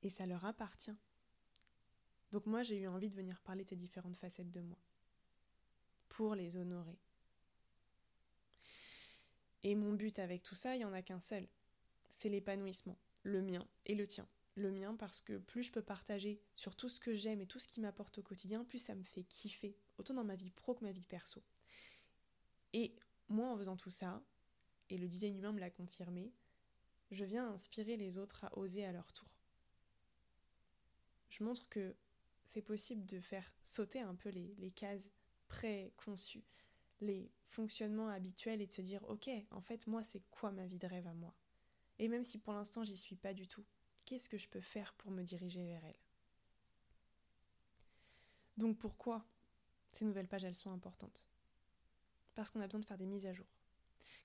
et 0.02 0.10
ça 0.10 0.26
leur 0.26 0.44
appartient. 0.44 0.96
Donc 2.32 2.46
moi 2.46 2.62
j'ai 2.62 2.80
eu 2.80 2.88
envie 2.88 3.10
de 3.10 3.16
venir 3.16 3.40
parler 3.42 3.64
de 3.64 3.68
ces 3.68 3.76
différentes 3.76 4.16
facettes 4.16 4.50
de 4.50 4.60
moi 4.60 4.78
pour 6.08 6.34
les 6.34 6.56
honorer. 6.56 6.98
Et 9.62 9.74
mon 9.74 9.92
but 9.94 10.18
avec 10.18 10.42
tout 10.42 10.54
ça, 10.54 10.74
il 10.74 10.78
n'y 10.78 10.84
en 10.84 10.92
a 10.92 11.02
qu'un 11.02 11.20
seul. 11.20 11.48
C'est 12.10 12.28
l'épanouissement, 12.28 12.98
le 13.22 13.40
mien 13.42 13.66
et 13.86 13.94
le 13.94 14.06
tien. 14.06 14.28
le 14.56 14.70
mien 14.70 14.94
parce 14.94 15.20
que 15.20 15.38
plus 15.38 15.64
je 15.64 15.72
peux 15.72 15.82
partager 15.82 16.40
sur 16.54 16.76
tout 16.76 16.88
ce 16.88 17.00
que 17.00 17.14
j'aime 17.14 17.40
et 17.40 17.46
tout 17.46 17.58
ce 17.58 17.68
qui 17.68 17.80
m'apporte 17.80 18.18
au 18.18 18.22
quotidien, 18.22 18.64
plus 18.64 18.78
ça 18.78 18.94
me 18.94 19.02
fait 19.02 19.24
kiffer, 19.24 19.76
autant 19.98 20.14
dans 20.14 20.24
ma 20.24 20.36
vie 20.36 20.50
pro 20.50 20.74
que 20.74 20.84
ma 20.84 20.92
vie 20.92 21.06
perso. 21.06 21.42
Et 22.72 22.94
moi, 23.28 23.48
en 23.48 23.56
faisant 23.56 23.76
tout 23.76 23.90
ça, 23.90 24.22
et 24.90 24.98
le 24.98 25.06
design 25.06 25.36
humain 25.36 25.52
me 25.52 25.60
l'a 25.60 25.70
confirmé, 25.70 26.32
je 27.10 27.24
viens 27.24 27.50
inspirer 27.50 27.96
les 27.96 28.18
autres 28.18 28.44
à 28.44 28.58
oser 28.58 28.84
à 28.84 28.92
leur 28.92 29.12
tour. 29.12 29.28
Je 31.28 31.44
montre 31.44 31.68
que 31.68 31.94
c'est 32.44 32.62
possible 32.62 33.06
de 33.06 33.20
faire 33.20 33.50
sauter 33.62 34.00
un 34.00 34.14
peu 34.14 34.28
les, 34.28 34.54
les 34.58 34.70
cases 34.70 35.12
préconçues, 35.48 36.44
les 37.00 37.30
fonctionnements 37.46 38.08
habituels 38.08 38.60
et 38.60 38.66
de 38.66 38.72
se 38.72 38.82
dire 38.82 39.02
ok, 39.08 39.30
en 39.50 39.60
fait, 39.60 39.86
moi, 39.86 40.02
c'est 40.02 40.22
quoi 40.30 40.52
ma 40.52 40.66
vie 40.66 40.78
de 40.78 40.86
rêve 40.86 41.06
à 41.06 41.14
moi? 41.14 41.34
Et 41.98 42.08
même 42.08 42.24
si 42.24 42.40
pour 42.40 42.52
l'instant, 42.52 42.84
j'y 42.84 42.96
suis 42.96 43.16
pas 43.16 43.34
du 43.34 43.46
tout, 43.46 43.64
qu'est-ce 44.04 44.28
que 44.28 44.38
je 44.38 44.48
peux 44.48 44.60
faire 44.60 44.92
pour 44.94 45.10
me 45.10 45.22
diriger 45.22 45.66
vers 45.66 45.84
elle? 45.84 45.98
Donc 48.56 48.78
pourquoi 48.78 49.24
ces 49.94 50.04
nouvelles 50.04 50.28
pages, 50.28 50.44
elles 50.44 50.54
sont 50.54 50.72
importantes 50.72 51.28
Parce 52.34 52.50
qu'on 52.50 52.60
a 52.60 52.66
besoin 52.66 52.80
de 52.80 52.84
faire 52.84 52.98
des 52.98 53.06
mises 53.06 53.26
à 53.26 53.32
jour. 53.32 53.46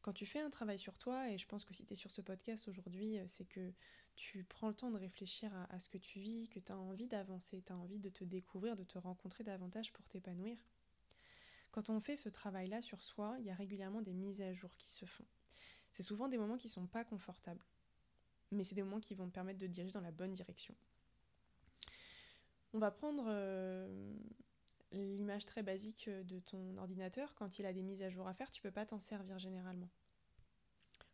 Quand 0.01 0.13
tu 0.13 0.25
fais 0.25 0.39
un 0.39 0.49
travail 0.49 0.79
sur 0.79 0.97
toi, 0.97 1.29
et 1.29 1.37
je 1.37 1.47
pense 1.47 1.65
que 1.65 1.73
si 1.73 1.85
tu 1.85 1.93
es 1.93 1.95
sur 1.95 2.11
ce 2.11 2.21
podcast 2.21 2.67
aujourd'hui, 2.67 3.19
euh, 3.19 3.23
c'est 3.27 3.45
que 3.45 3.71
tu 4.15 4.43
prends 4.43 4.67
le 4.67 4.75
temps 4.75 4.91
de 4.91 4.97
réfléchir 4.97 5.53
à, 5.69 5.79
ce 5.79 5.87
que 5.87 5.97
tu 5.97 6.19
vis, 6.19 6.49
que 6.49 6.59
tu 6.59 6.71
as 6.71 6.77
envie 6.77 7.07
d'avancer, 7.07 7.61
tu 7.61 7.71
as 7.71 7.77
envie 7.77 7.99
de 7.99 8.09
te 8.09 8.25
découvrir, 8.25 8.75
de 8.75 8.83
te 8.83 8.97
rencontrer 8.97 9.43
davantage 9.45 9.93
pour 9.93 10.07
t'épanouir. 10.09 10.57
Quand 11.71 11.89
on 11.89 11.99
fait 12.01 12.17
ce 12.17 12.27
travail-là 12.27 12.81
sur 12.81 13.01
soi, 13.01 13.37
il 13.39 13.45
y 13.45 13.49
a 13.49 13.55
régulièrement 13.55 14.01
des 14.01 14.13
mises 14.13 14.41
à 14.41 14.51
jour 14.51 14.75
qui 14.75 14.91
se 14.91 15.05
font. 15.05 15.25
C'est 15.91 16.03
souvent 16.03 16.27
des 16.27 16.37
moments 16.37 16.57
qui 16.57 16.67
ne 16.67 16.71
sont 16.73 16.87
pas 16.87 17.05
confortables 17.05 17.61
mais 18.51 18.63
c'est 18.63 18.75
des 18.75 18.83
moments 18.83 18.99
qui 18.99 19.15
vont 19.15 19.27
te 19.27 19.33
permettre 19.33 19.59
de 19.59 19.67
diriger 19.67 19.93
dans 19.93 20.01
la 20.01 20.11
bonne 20.11 20.31
direction. 20.31 20.75
On 22.73 22.79
va 22.79 22.91
prendre 22.91 23.25
euh, 23.27 24.13
l'image 24.91 25.45
très 25.45 25.63
basique 25.63 26.09
de 26.09 26.39
ton 26.39 26.77
ordinateur. 26.77 27.35
Quand 27.35 27.59
il 27.59 27.65
a 27.65 27.73
des 27.73 27.83
mises 27.83 28.03
à 28.03 28.09
jour 28.09 28.27
à 28.27 28.33
faire, 28.33 28.51
tu 28.51 28.59
ne 28.59 28.69
peux 28.69 28.73
pas 28.73 28.85
t'en 28.85 28.99
servir 28.99 29.37
généralement. 29.39 29.89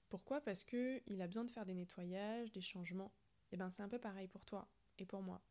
Pourquoi? 0.09 0.41
Parce 0.41 0.63
qu'il 0.63 1.21
a 1.21 1.27
besoin 1.27 1.45
de 1.45 1.51
faire 1.51 1.65
des 1.65 1.73
nettoyages, 1.73 2.51
des 2.51 2.61
changements. 2.61 3.11
Et 3.51 3.55
eh 3.55 3.57
bien 3.57 3.69
c'est 3.69 3.83
un 3.83 3.89
peu 3.89 3.99
pareil 3.99 4.27
pour 4.27 4.45
toi 4.45 4.67
et 4.97 5.05
pour 5.05 5.21
moi. 5.21 5.41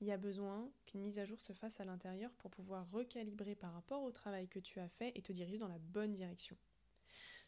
Il 0.00 0.06
y 0.06 0.12
a 0.12 0.18
besoin 0.18 0.70
qu'une 0.84 1.00
mise 1.00 1.18
à 1.18 1.24
jour 1.24 1.40
se 1.40 1.52
fasse 1.52 1.80
à 1.80 1.84
l'intérieur 1.84 2.34
pour 2.34 2.50
pouvoir 2.50 2.90
recalibrer 2.90 3.54
par 3.54 3.72
rapport 3.72 4.02
au 4.02 4.10
travail 4.10 4.48
que 4.48 4.58
tu 4.58 4.80
as 4.80 4.88
fait 4.88 5.12
et 5.16 5.22
te 5.22 5.32
diriger 5.32 5.58
dans 5.58 5.68
la 5.68 5.78
bonne 5.78 6.12
direction. 6.12 6.56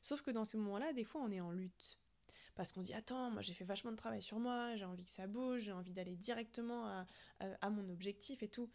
Sauf 0.01 0.23
que 0.23 0.31
dans 0.31 0.45
ces 0.45 0.57
moments-là, 0.59 0.93
des 0.93 1.05
fois, 1.05 1.21
on 1.23 1.31
est 1.31 1.41
en 1.41 1.51
lutte 1.51 1.99
parce 2.57 2.73
qu'on 2.73 2.81
se 2.81 2.87
dit 2.87 2.95
attends, 2.95 3.31
moi 3.31 3.43
j'ai 3.43 3.53
fait 3.53 3.65
vachement 3.65 3.93
de 3.93 3.97
travail 3.97 4.23
sur 4.23 4.39
moi, 4.41 4.75
j'ai 4.77 4.87
envie 4.87 5.05
que 5.05 5.11
ça 5.11 5.27
bouge, 5.27 5.63
j'ai 5.63 5.73
envie 5.73 5.93
d'aller 5.93 6.17
directement 6.17 7.05
à, 7.61 7.71
mon 7.71 7.89
objectif 7.91 8.43
et 8.43 8.49
tout. 8.49 8.71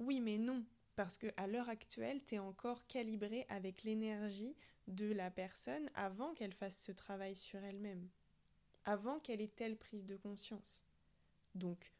Oui, 0.00 0.22
mais 0.22 0.38
non, 0.38 0.64
parce 0.96 1.18
que 1.18 1.26
à 1.36 1.46
l'heure 1.46 1.68
actuelle, 1.68 2.24
tu 2.24 2.36
es 2.36 2.38
encore 2.38 2.86
calibré 2.86 3.44
avec 3.50 3.82
l'énergie 3.82 4.56
de 4.88 5.12
la 5.12 5.30
personne 5.30 5.90
avant 5.94 6.32
qu'elle 6.32 6.54
fasse 6.54 6.82
ce 6.82 6.90
travail 6.90 7.36
sur 7.36 7.62
elle-même, 7.62 8.08
avant 8.86 9.20
qu'elle 9.20 9.42
ait 9.42 9.48
telle 9.48 9.76
prise 9.76 10.06
de 10.06 10.16
conscience. 10.16 10.86
Donc, 11.54 11.92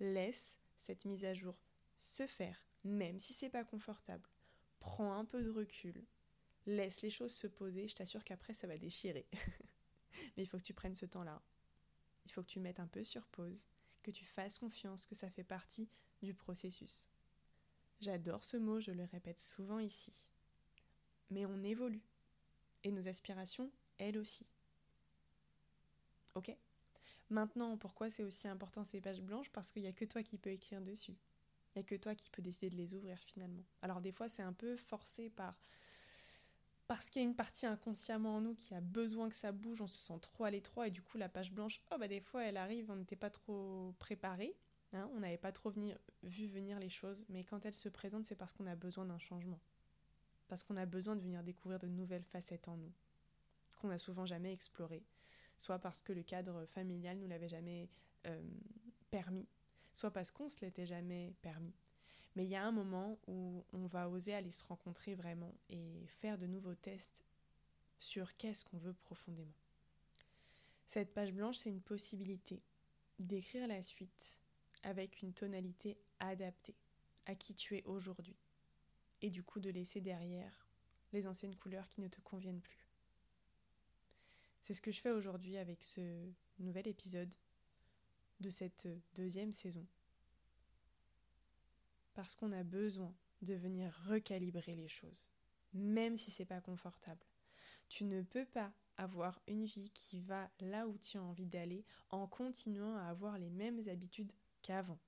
laisse 0.00 0.60
cette 0.76 1.06
mise 1.06 1.24
à 1.24 1.32
jour 1.32 1.58
se 1.96 2.26
faire, 2.26 2.62
même 2.84 3.18
si 3.18 3.32
c'est 3.32 3.48
pas 3.48 3.64
confortable. 3.64 4.28
Prends 4.78 5.14
un 5.14 5.24
peu 5.24 5.42
de 5.42 5.50
recul, 5.50 6.04
laisse 6.66 7.00
les 7.00 7.10
choses 7.10 7.34
se 7.34 7.46
poser, 7.46 7.88
je 7.88 7.94
t'assure 7.94 8.22
qu'après 8.22 8.52
ça 8.52 8.66
va 8.66 8.76
déchirer. 8.76 9.26
Mais 10.36 10.42
il 10.42 10.46
faut 10.46 10.58
que 10.58 10.62
tu 10.62 10.74
prennes 10.74 10.94
ce 10.94 11.06
temps-là. 11.06 11.42
Il 12.26 12.32
faut 12.32 12.42
que 12.42 12.48
tu 12.48 12.60
mettes 12.60 12.80
un 12.80 12.86
peu 12.86 13.02
sur 13.02 13.26
pause, 13.28 13.68
que 14.02 14.10
tu 14.10 14.26
fasses 14.26 14.58
confiance 14.58 15.06
que 15.06 15.14
ça 15.14 15.30
fait 15.30 15.42
partie 15.42 15.88
du 16.22 16.34
processus. 16.34 17.08
J'adore 18.00 18.44
ce 18.44 18.56
mot, 18.56 18.80
je 18.80 18.90
le 18.90 19.04
répète 19.04 19.40
souvent 19.40 19.78
ici. 19.78 20.28
Mais 21.30 21.46
on 21.46 21.62
évolue. 21.62 22.02
Et 22.84 22.92
nos 22.92 23.08
aspirations, 23.08 23.70
elles 23.98 24.18
aussi. 24.18 24.46
Ok? 26.34 26.54
Maintenant, 27.30 27.76
pourquoi 27.76 28.08
c'est 28.08 28.22
aussi 28.22 28.46
important 28.46 28.84
ces 28.84 29.00
pages 29.00 29.22
blanches? 29.22 29.50
Parce 29.50 29.72
qu'il 29.72 29.82
n'y 29.82 29.88
a 29.88 29.92
que 29.92 30.04
toi 30.04 30.22
qui 30.22 30.38
peux 30.38 30.50
écrire 30.50 30.80
dessus. 30.80 31.16
Il 31.74 31.78
n'y 31.78 31.80
a 31.80 31.84
que 31.84 31.96
toi 31.96 32.14
qui 32.14 32.30
peux 32.30 32.42
décider 32.42 32.70
de 32.70 32.76
les 32.76 32.94
ouvrir 32.94 33.18
finalement. 33.18 33.64
Alors 33.82 34.00
des 34.00 34.12
fois, 34.12 34.28
c'est 34.28 34.42
un 34.42 34.52
peu 34.52 34.76
forcé 34.76 35.30
par 35.30 35.54
parce 36.88 37.10
qu'il 37.10 37.20
y 37.20 37.24
a 37.24 37.28
une 37.28 37.34
partie 37.34 37.66
inconsciemment 37.66 38.36
en 38.36 38.40
nous 38.40 38.54
qui 38.54 38.74
a 38.74 38.80
besoin 38.80 39.28
que 39.28 39.34
ça 39.34 39.50
bouge, 39.50 39.80
on 39.80 39.86
se 39.86 39.98
sent 39.98 40.20
trop 40.22 40.44
à 40.44 40.50
l'étroit 40.50 40.86
et 40.86 40.90
du 40.90 41.02
coup 41.02 41.18
la 41.18 41.28
page 41.28 41.52
blanche, 41.52 41.80
oh 41.90 41.98
bah 41.98 42.06
des 42.06 42.20
fois 42.20 42.44
elle 42.44 42.56
arrive, 42.56 42.90
on 42.90 42.96
n'était 42.96 43.16
pas 43.16 43.30
trop 43.30 43.92
préparé, 43.98 44.56
hein, 44.96 45.10
on 45.14 45.20
n'avait 45.20 45.36
pas 45.36 45.52
trop 45.52 45.72
vu 46.22 46.46
venir 46.46 46.78
les 46.78 46.88
choses, 46.88 47.24
mais 47.28 47.44
quand 47.44 47.64
elle 47.64 47.74
se 47.74 47.88
présente 47.88 48.24
c'est 48.24 48.36
parce 48.36 48.52
qu'on 48.52 48.66
a 48.66 48.76
besoin 48.76 49.06
d'un 49.06 49.18
changement, 49.18 49.60
parce 50.48 50.62
qu'on 50.62 50.76
a 50.76 50.86
besoin 50.86 51.16
de 51.16 51.20
venir 51.20 51.42
découvrir 51.42 51.78
de 51.78 51.86
nouvelles 51.86 52.24
facettes 52.24 52.68
en 52.68 52.76
nous, 52.76 52.92
qu'on 53.80 53.88
n'a 53.88 53.98
souvent 53.98 54.26
jamais 54.26 54.52
explorées, 54.52 55.04
soit 55.58 55.78
parce 55.78 56.02
que 56.02 56.12
le 56.12 56.22
cadre 56.22 56.64
familial 56.66 57.18
nous 57.18 57.28
l'avait 57.28 57.48
jamais 57.48 57.88
euh, 58.26 58.42
permis, 59.10 59.48
soit 59.92 60.10
parce 60.10 60.30
qu'on 60.30 60.48
se 60.48 60.64
l'était 60.64 60.86
jamais 60.86 61.34
permis. 61.42 61.74
Mais 62.34 62.44
il 62.44 62.50
y 62.50 62.56
a 62.56 62.64
un 62.64 62.72
moment 62.72 63.18
où 63.26 63.64
on 63.72 63.86
va 63.86 64.10
oser 64.10 64.34
aller 64.34 64.50
se 64.50 64.64
rencontrer 64.64 65.14
vraiment 65.14 65.54
et 65.70 66.04
faire 66.08 66.36
de 66.36 66.46
nouveaux 66.46 66.74
tests 66.74 67.24
sur 67.98 68.34
qu'est-ce 68.34 68.64
qu'on 68.64 68.76
veut 68.76 68.92
profondément. 68.92 69.54
Cette 70.84 71.14
page 71.14 71.32
blanche, 71.32 71.56
c'est 71.56 71.70
une 71.70 71.80
possibilité 71.80 72.62
d'écrire 73.18 73.66
la 73.66 73.80
suite 73.80 74.40
avec 74.82 75.22
une 75.22 75.32
tonalité 75.32 75.98
adaptée 76.20 76.76
à 77.26 77.34
qui 77.34 77.54
tu 77.54 77.76
es 77.76 77.84
aujourd'hui 77.84 78.36
et 79.22 79.30
du 79.30 79.42
coup 79.42 79.60
de 79.60 79.70
laisser 79.70 80.00
derrière 80.00 80.66
les 81.12 81.26
anciennes 81.26 81.56
couleurs 81.56 81.88
qui 81.88 82.00
ne 82.00 82.08
te 82.08 82.20
conviennent 82.20 82.60
plus. 82.60 82.86
C'est 84.60 84.74
ce 84.74 84.82
que 84.82 84.92
je 84.92 85.00
fais 85.00 85.10
aujourd'hui 85.10 85.56
avec 85.58 85.82
ce 85.82 86.28
nouvel 86.58 86.88
épisode 86.88 87.34
de 88.40 88.50
cette 88.50 88.88
deuxième 89.14 89.52
saison 89.52 89.86
parce 92.14 92.34
qu'on 92.34 92.52
a 92.52 92.64
besoin 92.64 93.14
de 93.42 93.54
venir 93.54 93.92
recalibrer 94.08 94.74
les 94.74 94.88
choses, 94.88 95.28
même 95.74 96.16
si 96.16 96.30
c'est 96.30 96.46
pas 96.46 96.60
confortable. 96.60 97.24
Tu 97.88 98.04
ne 98.04 98.22
peux 98.22 98.46
pas 98.46 98.72
avoir 98.96 99.40
une 99.46 99.66
vie 99.66 99.90
qui 99.90 100.20
va 100.20 100.50
là 100.60 100.88
où 100.88 100.96
tu 100.98 101.18
as 101.18 101.22
envie 101.22 101.46
d'aller 101.46 101.84
en 102.10 102.26
continuant 102.26 102.96
à 102.96 103.04
avoir 103.04 103.38
les 103.38 103.50
mêmes 103.50 103.80
habitudes 103.88 104.32
qu'avant. 104.66 104.98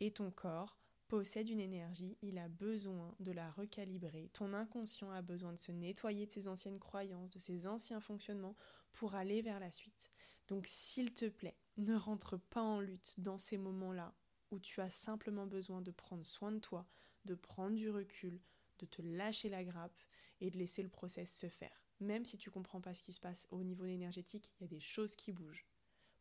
Et 0.00 0.12
ton 0.12 0.30
corps 0.30 0.76
possède 1.06 1.48
une 1.48 1.60
énergie, 1.60 2.16
il 2.22 2.38
a 2.38 2.48
besoin 2.48 3.14
de 3.20 3.32
la 3.32 3.50
recalibrer. 3.50 4.30
Ton 4.32 4.52
inconscient 4.52 5.10
a 5.10 5.22
besoin 5.22 5.52
de 5.52 5.58
se 5.58 5.72
nettoyer 5.72 6.26
de 6.26 6.32
ses 6.32 6.48
anciennes 6.48 6.78
croyances, 6.78 7.30
de 7.30 7.38
ses 7.38 7.66
anciens 7.66 8.00
fonctionnements 8.00 8.56
pour 8.92 9.14
aller 9.14 9.42
vers 9.42 9.60
la 9.60 9.70
suite. 9.70 10.10
Donc 10.48 10.64
s'il 10.66 11.12
te 11.14 11.28
plaît, 11.28 11.56
ne 11.76 11.94
rentre 11.94 12.36
pas 12.36 12.62
en 12.62 12.80
lutte 12.80 13.18
dans 13.18 13.38
ces 13.38 13.58
moments-là 13.58 14.14
où 14.50 14.58
tu 14.58 14.80
as 14.80 14.90
simplement 14.90 15.46
besoin 15.46 15.80
de 15.80 15.92
prendre 15.92 16.26
soin 16.26 16.50
de 16.52 16.58
toi, 16.58 16.86
de 17.24 17.34
prendre 17.34 17.76
du 17.76 17.90
recul, 17.90 18.40
de 18.80 18.86
te 18.86 19.02
lâcher 19.02 19.48
la 19.48 19.62
grappe 19.64 20.00
et 20.40 20.50
de 20.50 20.58
laisser 20.58 20.82
le 20.82 20.88
process 20.88 21.32
se 21.36 21.48
faire. 21.48 21.84
Même 22.00 22.24
si 22.24 22.38
tu 22.38 22.50
comprends 22.50 22.80
pas 22.80 22.94
ce 22.94 23.02
qui 23.02 23.12
se 23.12 23.20
passe 23.20 23.46
au 23.50 23.62
niveau 23.62 23.84
énergétique, 23.84 24.52
il 24.56 24.62
y 24.62 24.64
a 24.64 24.68
des 24.68 24.80
choses 24.80 25.14
qui 25.14 25.32
bougent. 25.32 25.66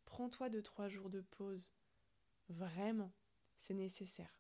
Prends-toi 0.06 0.50
deux 0.50 0.64
trois 0.64 0.90
jours 0.90 1.10
de 1.10 1.22
pause. 1.22 1.72
Vraiment, 2.50 3.12
c'est 3.56 3.74
nécessaire. 3.74 4.40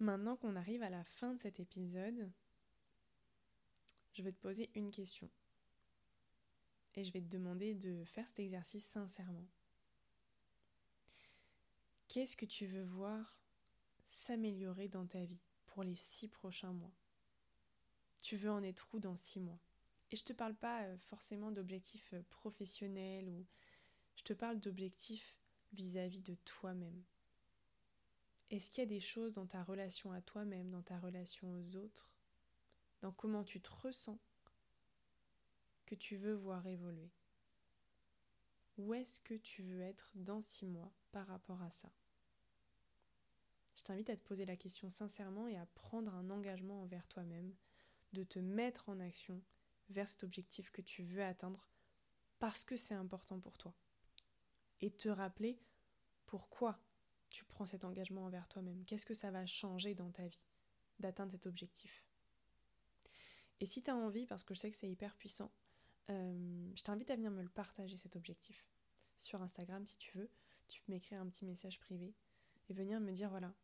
Maintenant 0.00 0.36
qu'on 0.36 0.56
arrive 0.56 0.82
à 0.82 0.90
la 0.90 1.04
fin 1.04 1.34
de 1.34 1.40
cet 1.40 1.60
épisode, 1.60 2.32
je 4.14 4.22
vais 4.22 4.32
te 4.32 4.40
poser 4.40 4.70
une 4.74 4.90
question. 4.90 5.30
Et 6.94 7.04
je 7.04 7.12
vais 7.12 7.20
te 7.20 7.28
demander 7.28 7.74
de 7.74 8.04
faire 8.04 8.26
cet 8.26 8.40
exercice 8.40 8.84
sincèrement. 8.84 9.46
Qu'est-ce 12.08 12.36
que 12.36 12.44
tu 12.44 12.66
veux 12.66 12.84
voir 12.84 13.38
s'améliorer 14.04 14.88
dans 14.88 15.06
ta 15.06 15.24
vie 15.24 15.42
pour 15.66 15.84
les 15.84 15.96
six 15.96 16.28
prochains 16.28 16.72
mois? 16.72 16.92
Tu 18.22 18.36
veux 18.36 18.50
en 18.50 18.62
être 18.62 18.92
où 18.92 19.00
dans 19.00 19.16
six 19.16 19.40
mois? 19.40 19.60
Et 20.10 20.16
je 20.16 20.22
ne 20.22 20.26
te 20.26 20.32
parle 20.34 20.54
pas 20.54 20.84
euh, 20.84 20.98
forcément 20.98 21.50
d'objectifs 21.50 22.12
euh, 22.12 22.22
professionnels 22.28 23.30
ou 23.30 23.46
je 24.16 24.22
te 24.24 24.32
parle 24.32 24.60
d'objectifs 24.60 25.38
vis-à-vis 25.72 26.22
de 26.22 26.34
toi-même. 26.44 27.02
Est-ce 28.50 28.70
qu'il 28.70 28.82
y 28.82 28.86
a 28.86 28.86
des 28.86 29.00
choses 29.00 29.32
dans 29.32 29.46
ta 29.46 29.64
relation 29.64 30.12
à 30.12 30.20
toi-même, 30.20 30.70
dans 30.70 30.82
ta 30.82 30.98
relation 30.98 31.52
aux 31.54 31.76
autres, 31.76 32.12
dans 33.00 33.12
comment 33.12 33.44
tu 33.44 33.60
te 33.60 33.70
ressens, 33.70 34.18
que 35.86 35.94
tu 35.94 36.16
veux 36.16 36.34
voir 36.34 36.66
évoluer? 36.66 37.10
Où 38.78 38.94
est-ce 38.94 39.20
que 39.20 39.34
tu 39.34 39.62
veux 39.62 39.80
être 39.80 40.12
dans 40.14 40.42
six 40.42 40.66
mois 40.66 40.92
par 41.12 41.26
rapport 41.26 41.62
à 41.62 41.70
ça? 41.70 41.90
Je 43.74 43.82
t'invite 43.82 44.10
à 44.10 44.16
te 44.16 44.22
poser 44.22 44.44
la 44.44 44.56
question 44.56 44.90
sincèrement 44.90 45.48
et 45.48 45.56
à 45.56 45.66
prendre 45.74 46.14
un 46.14 46.30
engagement 46.30 46.82
envers 46.82 47.08
toi-même, 47.08 47.54
de 48.12 48.22
te 48.22 48.38
mettre 48.38 48.88
en 48.88 49.00
action 49.00 49.42
vers 49.88 50.08
cet 50.08 50.24
objectif 50.24 50.70
que 50.70 50.82
tu 50.82 51.02
veux 51.02 51.24
atteindre 51.24 51.70
parce 52.38 52.64
que 52.64 52.76
c'est 52.76 52.94
important 52.94 53.40
pour 53.40 53.56
toi. 53.56 53.74
Et 54.82 54.90
te 54.90 55.08
rappeler 55.08 55.58
pourquoi 56.26 56.78
tu 57.30 57.44
prends 57.46 57.66
cet 57.66 57.84
engagement 57.84 58.24
envers 58.24 58.46
toi-même. 58.48 58.84
Qu'est-ce 58.84 59.06
que 59.06 59.14
ça 59.14 59.30
va 59.30 59.46
changer 59.46 59.94
dans 59.94 60.10
ta 60.10 60.26
vie 60.26 60.46
d'atteindre 60.98 61.32
cet 61.32 61.46
objectif? 61.46 62.06
Et 63.60 63.66
si 63.66 63.82
tu 63.82 63.90
as 63.90 63.96
envie, 63.96 64.26
parce 64.26 64.44
que 64.44 64.54
je 64.54 64.60
sais 64.60 64.70
que 64.70 64.76
c'est 64.76 64.90
hyper 64.90 65.16
puissant, 65.16 65.50
euh, 66.10 66.70
je 66.74 66.82
t'invite 66.82 67.10
à 67.10 67.16
venir 67.16 67.30
me 67.30 67.42
le 67.42 67.48
partager 67.48 67.96
cet 67.96 68.16
objectif. 68.16 68.66
Sur 69.18 69.40
Instagram, 69.40 69.86
si 69.86 69.96
tu 69.98 70.16
veux, 70.18 70.28
tu 70.68 70.82
peux 70.82 70.92
m'écrire 70.92 71.20
un 71.20 71.28
petit 71.28 71.44
message 71.44 71.78
privé 71.78 72.14
et 72.68 72.74
venir 72.74 73.00
me 73.00 73.12
dire 73.12 73.30
voilà, 73.30 73.54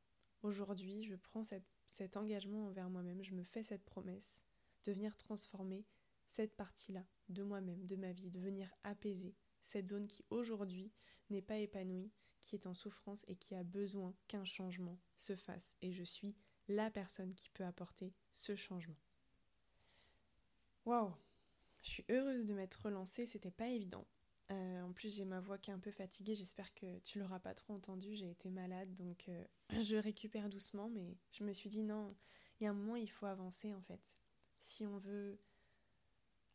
aujourd'hui, 0.43 1.03
je 1.03 1.17
prends 1.17 1.43
cet 1.87 2.17
engagement 2.17 2.67
envers 2.67 2.91
moi-même, 2.91 3.23
je 3.23 3.35
me 3.35 3.45
fais 3.45 3.63
cette 3.63 3.85
promesse 3.85 4.45
de 4.85 4.93
venir 4.93 5.17
transformer 5.17 5.85
cette 6.27 6.55
partie-là 6.55 7.05
de 7.29 7.43
moi-même, 7.43 7.87
de 7.87 7.97
ma 7.97 8.13
vie, 8.13 8.31
de 8.31 8.41
venir 8.41 8.73
apaiser 8.85 9.35
cette 9.63 9.89
zone 9.89 10.07
qui 10.07 10.25
aujourd'hui 10.31 10.93
n'est 11.31 11.43
pas 11.43 11.59
épanouie, 11.59 12.11
qui 12.41 12.55
est 12.55 12.67
en 12.67 12.75
souffrance 12.75 13.25
et 13.29 13.37
qui 13.37 13.55
a 13.55 13.65
besoin 13.65 14.15
qu'un 14.29 14.45
changement 14.45 14.99
se 15.17 15.37
fasse. 15.37 15.77
Et 15.83 15.93
je 15.93 16.05
suis 16.05 16.37
la 16.69 16.91
personne 16.91 17.35
qui 17.35 17.51
peut 17.51 17.65
apporter 17.65 18.15
ce 18.33 18.55
changement. 18.57 18.97
Waouh 20.85 21.15
Je 21.83 21.91
suis 21.91 22.05
heureuse 22.09 22.47
de 22.47 22.55
m'être 22.55 22.83
relancée, 22.85 23.27
c'était 23.27 23.51
pas 23.51 23.69
évident. 23.69 24.07
Euh, 24.51 24.81
en 24.83 24.93
plus, 24.93 25.15
j'ai 25.15 25.27
ma 25.27 25.41
voix 25.41 25.59
qui 25.59 25.71
est 25.71 25.75
un 25.75 25.79
peu 25.79 25.91
fatiguée, 25.91 26.35
j'espère 26.35 26.73
que 26.75 26.99
tu 27.01 27.19
l'auras 27.19 27.39
pas 27.39 27.53
trop 27.53 27.75
entendu, 27.75 28.17
j'ai 28.17 28.31
été 28.31 28.49
malade 28.49 28.95
donc 28.95 29.29
euh, 29.29 29.45
je 29.83 29.97
récupère 29.97 30.49
doucement, 30.49 30.89
mais 30.89 31.19
je 31.33 31.45
me 31.45 31.53
suis 31.53 31.69
dit 31.69 31.83
non, 31.83 32.17
il 32.59 32.65
y 32.65 32.67
a 32.67 32.71
un 32.71 32.75
moment 32.75 32.97
il 32.97 33.11
faut 33.11 33.27
avancer 33.27 33.75
en 33.75 33.83
fait. 33.83 34.19
Si 34.59 34.87
on 34.87 34.97
veut 34.99 35.39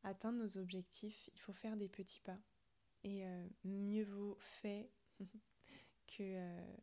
atteindre 0.02 0.40
nos 0.40 0.58
objectifs, 0.58 1.30
il 1.34 1.40
faut 1.40 1.54
faire 1.54 1.78
des 1.78 1.88
petits 1.88 2.20
pas. 2.20 2.40
Et 3.04 3.26
euh, 3.26 3.48
mieux 3.64 4.06
vaut 4.06 4.38
fait 4.40 4.90
que, 6.08 6.22
euh, 6.22 6.78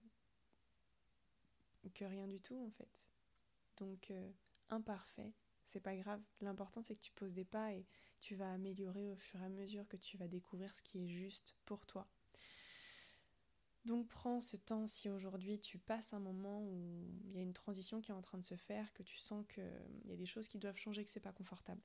que 1.95 2.05
rien 2.05 2.29
du 2.29 2.41
tout 2.41 2.59
en 2.59 2.71
fait. 2.71 3.13
Donc 3.79 4.11
euh, 4.11 4.31
imparfait, 4.69 5.33
c'est 5.65 5.81
pas 5.81 5.97
grave. 5.97 6.21
L'important 6.41 6.83
c'est 6.83 6.95
que 6.95 7.01
tu 7.01 7.13
poses 7.13 7.35
des 7.35 7.45
pas 7.45 7.73
et 7.73 7.87
tu 8.21 8.35
vas 8.35 8.53
améliorer 8.53 9.11
au 9.11 9.17
fur 9.17 9.41
et 9.41 9.45
à 9.45 9.49
mesure 9.49 9.89
que 9.89 9.97
tu 9.97 10.19
vas 10.19 10.29
découvrir 10.29 10.75
ce 10.75 10.83
qui 10.83 11.05
est 11.05 11.09
juste 11.09 11.55
pour 11.65 11.87
toi. 11.87 12.07
Donc 13.87 14.09
prends 14.09 14.43
ce 14.43 14.59
temps 14.59 14.87
si 14.87 15.09
aujourd'hui 15.09 15.59
tu 15.59 15.79
passes 15.79 16.13
un 16.13 16.21
moment 16.21 16.63
où 16.63 17.07
il 17.25 17.37
y 17.37 17.39
a 17.39 17.43
une 17.43 17.55
transition 17.55 18.01
qui 18.03 18.11
est 18.11 18.15
en 18.15 18.21
train 18.21 18.37
de 18.37 18.45
se 18.45 18.57
faire, 18.57 18.93
que 18.93 19.03
tu 19.03 19.17
sens 19.17 19.47
qu'il 19.49 19.65
y 20.05 20.13
a 20.13 20.17
des 20.17 20.27
choses 20.27 20.49
qui 20.49 20.59
doivent 20.59 20.77
changer, 20.77 21.03
que 21.03 21.09
c'est 21.09 21.21
pas 21.21 21.33
confortable. 21.33 21.81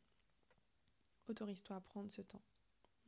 Autorise-toi 1.28 1.78
à 1.78 1.82
prendre 1.82 2.12
ce 2.12 2.22
temps. 2.22 2.44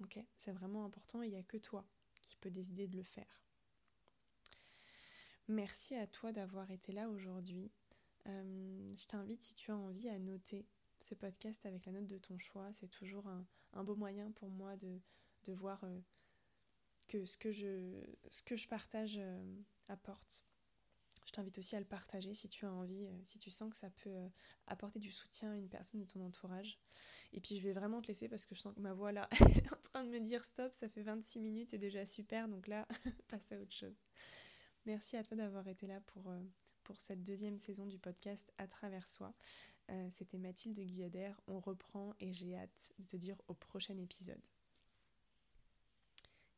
Ok 0.02 0.20
C'est 0.36 0.52
vraiment 0.52 0.86
important 0.86 1.22
il 1.24 1.32
n'y 1.32 1.38
a 1.38 1.44
que 1.44 1.58
toi 1.58 1.86
qui 2.22 2.36
peux 2.36 2.52
décider 2.52 2.88
de 2.88 2.98
le 2.98 3.04
faire. 3.04 3.42
Merci 5.48 5.96
à 5.96 6.08
toi 6.08 6.34
d'avoir 6.34 6.70
été 6.72 6.92
là 6.92 7.10
aujourd'hui. 7.10 7.72
Euh, 8.28 8.90
je 8.96 9.08
t'invite, 9.08 9.42
si 9.42 9.56
tu 9.56 9.72
as 9.72 9.78
envie, 9.78 10.10
à 10.10 10.20
noter 10.20 10.68
ce 11.00 11.16
podcast 11.16 11.66
avec 11.66 11.86
la 11.86 11.94
note 11.94 12.08
de 12.08 12.18
ton 12.18 12.38
choix. 12.38 12.74
C'est 12.74 12.90
toujours 12.90 13.28
un, 13.28 13.84
beau 13.84 13.96
moyen 13.96 14.32
pour 14.32 14.50
moi 14.50 14.76
de, 14.76 15.00
voir 15.54 15.82
euh, 15.86 16.00
que, 17.08 17.24
ce 17.24 17.38
que, 17.38 17.54
je, 17.54 18.04
ce 18.30 18.44
que 18.44 18.58
je 18.58 18.68
partage 18.68 19.16
euh, 19.18 19.62
apporte. 19.88 20.44
Je 21.28 21.34
t'invite 21.34 21.58
aussi 21.58 21.76
à 21.76 21.80
le 21.80 21.86
partager 21.86 22.34
si 22.34 22.48
tu 22.48 22.66
as 22.66 22.72
envie, 22.72 23.06
si 23.24 23.38
tu 23.38 23.52
sens 23.52 23.70
que 23.70 23.76
ça 23.76 23.90
peut 23.90 24.16
apporter 24.66 24.98
du 24.98 25.12
soutien 25.12 25.52
à 25.52 25.56
une 25.58 25.68
personne 25.68 26.00
de 26.00 26.06
ton 26.06 26.26
entourage. 26.26 26.80
Et 27.34 27.42
puis 27.42 27.58
je 27.58 27.62
vais 27.62 27.74
vraiment 27.74 28.02
te 28.02 28.08
laisser 28.08 28.30
parce 28.30 28.46
que 28.46 28.56
je 28.56 28.62
sens 28.62 28.74
que 28.74 28.80
ma 28.80 28.94
voix 28.94 29.12
là 29.12 29.28
est 29.56 29.74
en 29.74 29.82
train 29.84 30.06
de 30.06 30.10
me 30.10 30.22
dire 30.22 30.44
stop, 30.46 30.74
ça 30.74 30.88
fait 30.88 31.02
26 31.02 31.42
minutes, 31.42 31.72
c'est 31.72 31.78
déjà 31.78 32.06
super, 32.06 32.48
donc 32.48 32.68
là, 32.68 32.88
passe 33.28 33.52
à 33.52 33.60
autre 33.60 33.74
chose. 33.74 34.02
Merci 34.86 35.18
à 35.18 35.24
toi 35.24 35.36
d'avoir 35.36 35.68
été 35.68 35.86
là 35.86 36.00
pour, 36.00 36.30
euh, 36.30 36.42
pour 36.84 37.02
cette 37.02 37.22
deuxième 37.22 37.58
saison 37.58 37.88
du 37.88 38.00
podcast 38.00 38.54
À 38.58 38.68
travers 38.68 39.06
soi. 39.06 39.34
Euh, 39.90 40.08
c'était 40.10 40.38
Mathilde 40.38 40.80
Guyader. 40.80 41.34
On 41.48 41.60
reprend 41.60 42.14
et 42.22 42.32
j'ai 42.32 42.56
hâte 42.56 42.94
de 42.98 43.06
te 43.06 43.18
dire 43.18 43.36
au 43.50 43.54
prochain 43.54 43.98
épisode. 43.98 44.42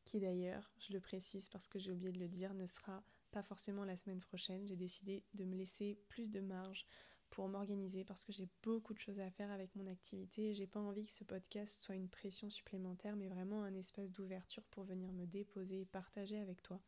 Qui 0.04 0.20
d'ailleurs, 0.20 0.72
je 0.78 0.92
le 0.92 1.00
précise 1.00 1.48
parce 1.48 1.66
que 1.66 1.80
j'ai 1.80 1.90
oublié 1.90 2.12
de 2.12 2.20
le 2.20 2.28
dire, 2.28 2.54
ne 2.54 2.66
sera 2.66 3.02
pas 3.30 3.42
forcément 3.42 3.84
la 3.84 3.96
semaine 3.96 4.20
prochaine. 4.20 4.66
J'ai 4.66 4.76
décidé 4.76 5.24
de 5.34 5.44
me 5.44 5.56
laisser 5.56 5.98
plus 6.08 6.30
de 6.30 6.40
marge 6.40 6.86
pour 7.30 7.48
m'organiser 7.48 8.04
parce 8.04 8.24
que 8.24 8.32
j'ai 8.32 8.48
beaucoup 8.62 8.92
de 8.92 8.98
choses 8.98 9.20
à 9.20 9.30
faire 9.30 9.50
avec 9.50 9.74
mon 9.76 9.86
activité. 9.86 10.54
J'ai 10.54 10.66
pas 10.66 10.80
envie 10.80 11.04
que 11.04 11.12
ce 11.12 11.24
podcast 11.24 11.82
soit 11.82 11.94
une 11.94 12.08
pression 12.08 12.50
supplémentaire, 12.50 13.16
mais 13.16 13.28
vraiment 13.28 13.62
un 13.62 13.74
espace 13.74 14.12
d'ouverture 14.12 14.66
pour 14.66 14.84
venir 14.84 15.12
me 15.12 15.26
déposer 15.26 15.82
et 15.82 15.86
partager 15.86 16.38
avec 16.38 16.62
toi 16.62 16.80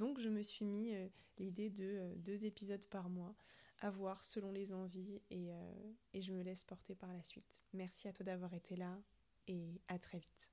donc 0.00 0.18
je 0.18 0.30
me 0.30 0.42
suis 0.42 0.64
mis 0.64 0.94
euh, 0.94 1.08
l'idée 1.38 1.68
de 1.68 1.84
euh, 1.84 2.14
deux 2.16 2.46
épisodes 2.46 2.84
par 2.86 3.10
mois 3.10 3.34
à 3.80 3.90
voir 3.90 4.24
selon 4.24 4.50
les 4.50 4.72
envies 4.72 5.20
et, 5.30 5.52
euh, 5.52 5.92
et 6.14 6.22
je 6.22 6.32
me 6.32 6.42
laisse 6.42 6.64
porter 6.64 6.94
par 6.94 7.12
la 7.12 7.22
suite. 7.22 7.62
Merci 7.74 8.08
à 8.08 8.12
toi 8.14 8.24
d'avoir 8.24 8.54
été 8.54 8.76
là 8.76 8.98
et 9.46 9.82
à 9.88 9.98
très 9.98 10.18
vite. 10.18 10.52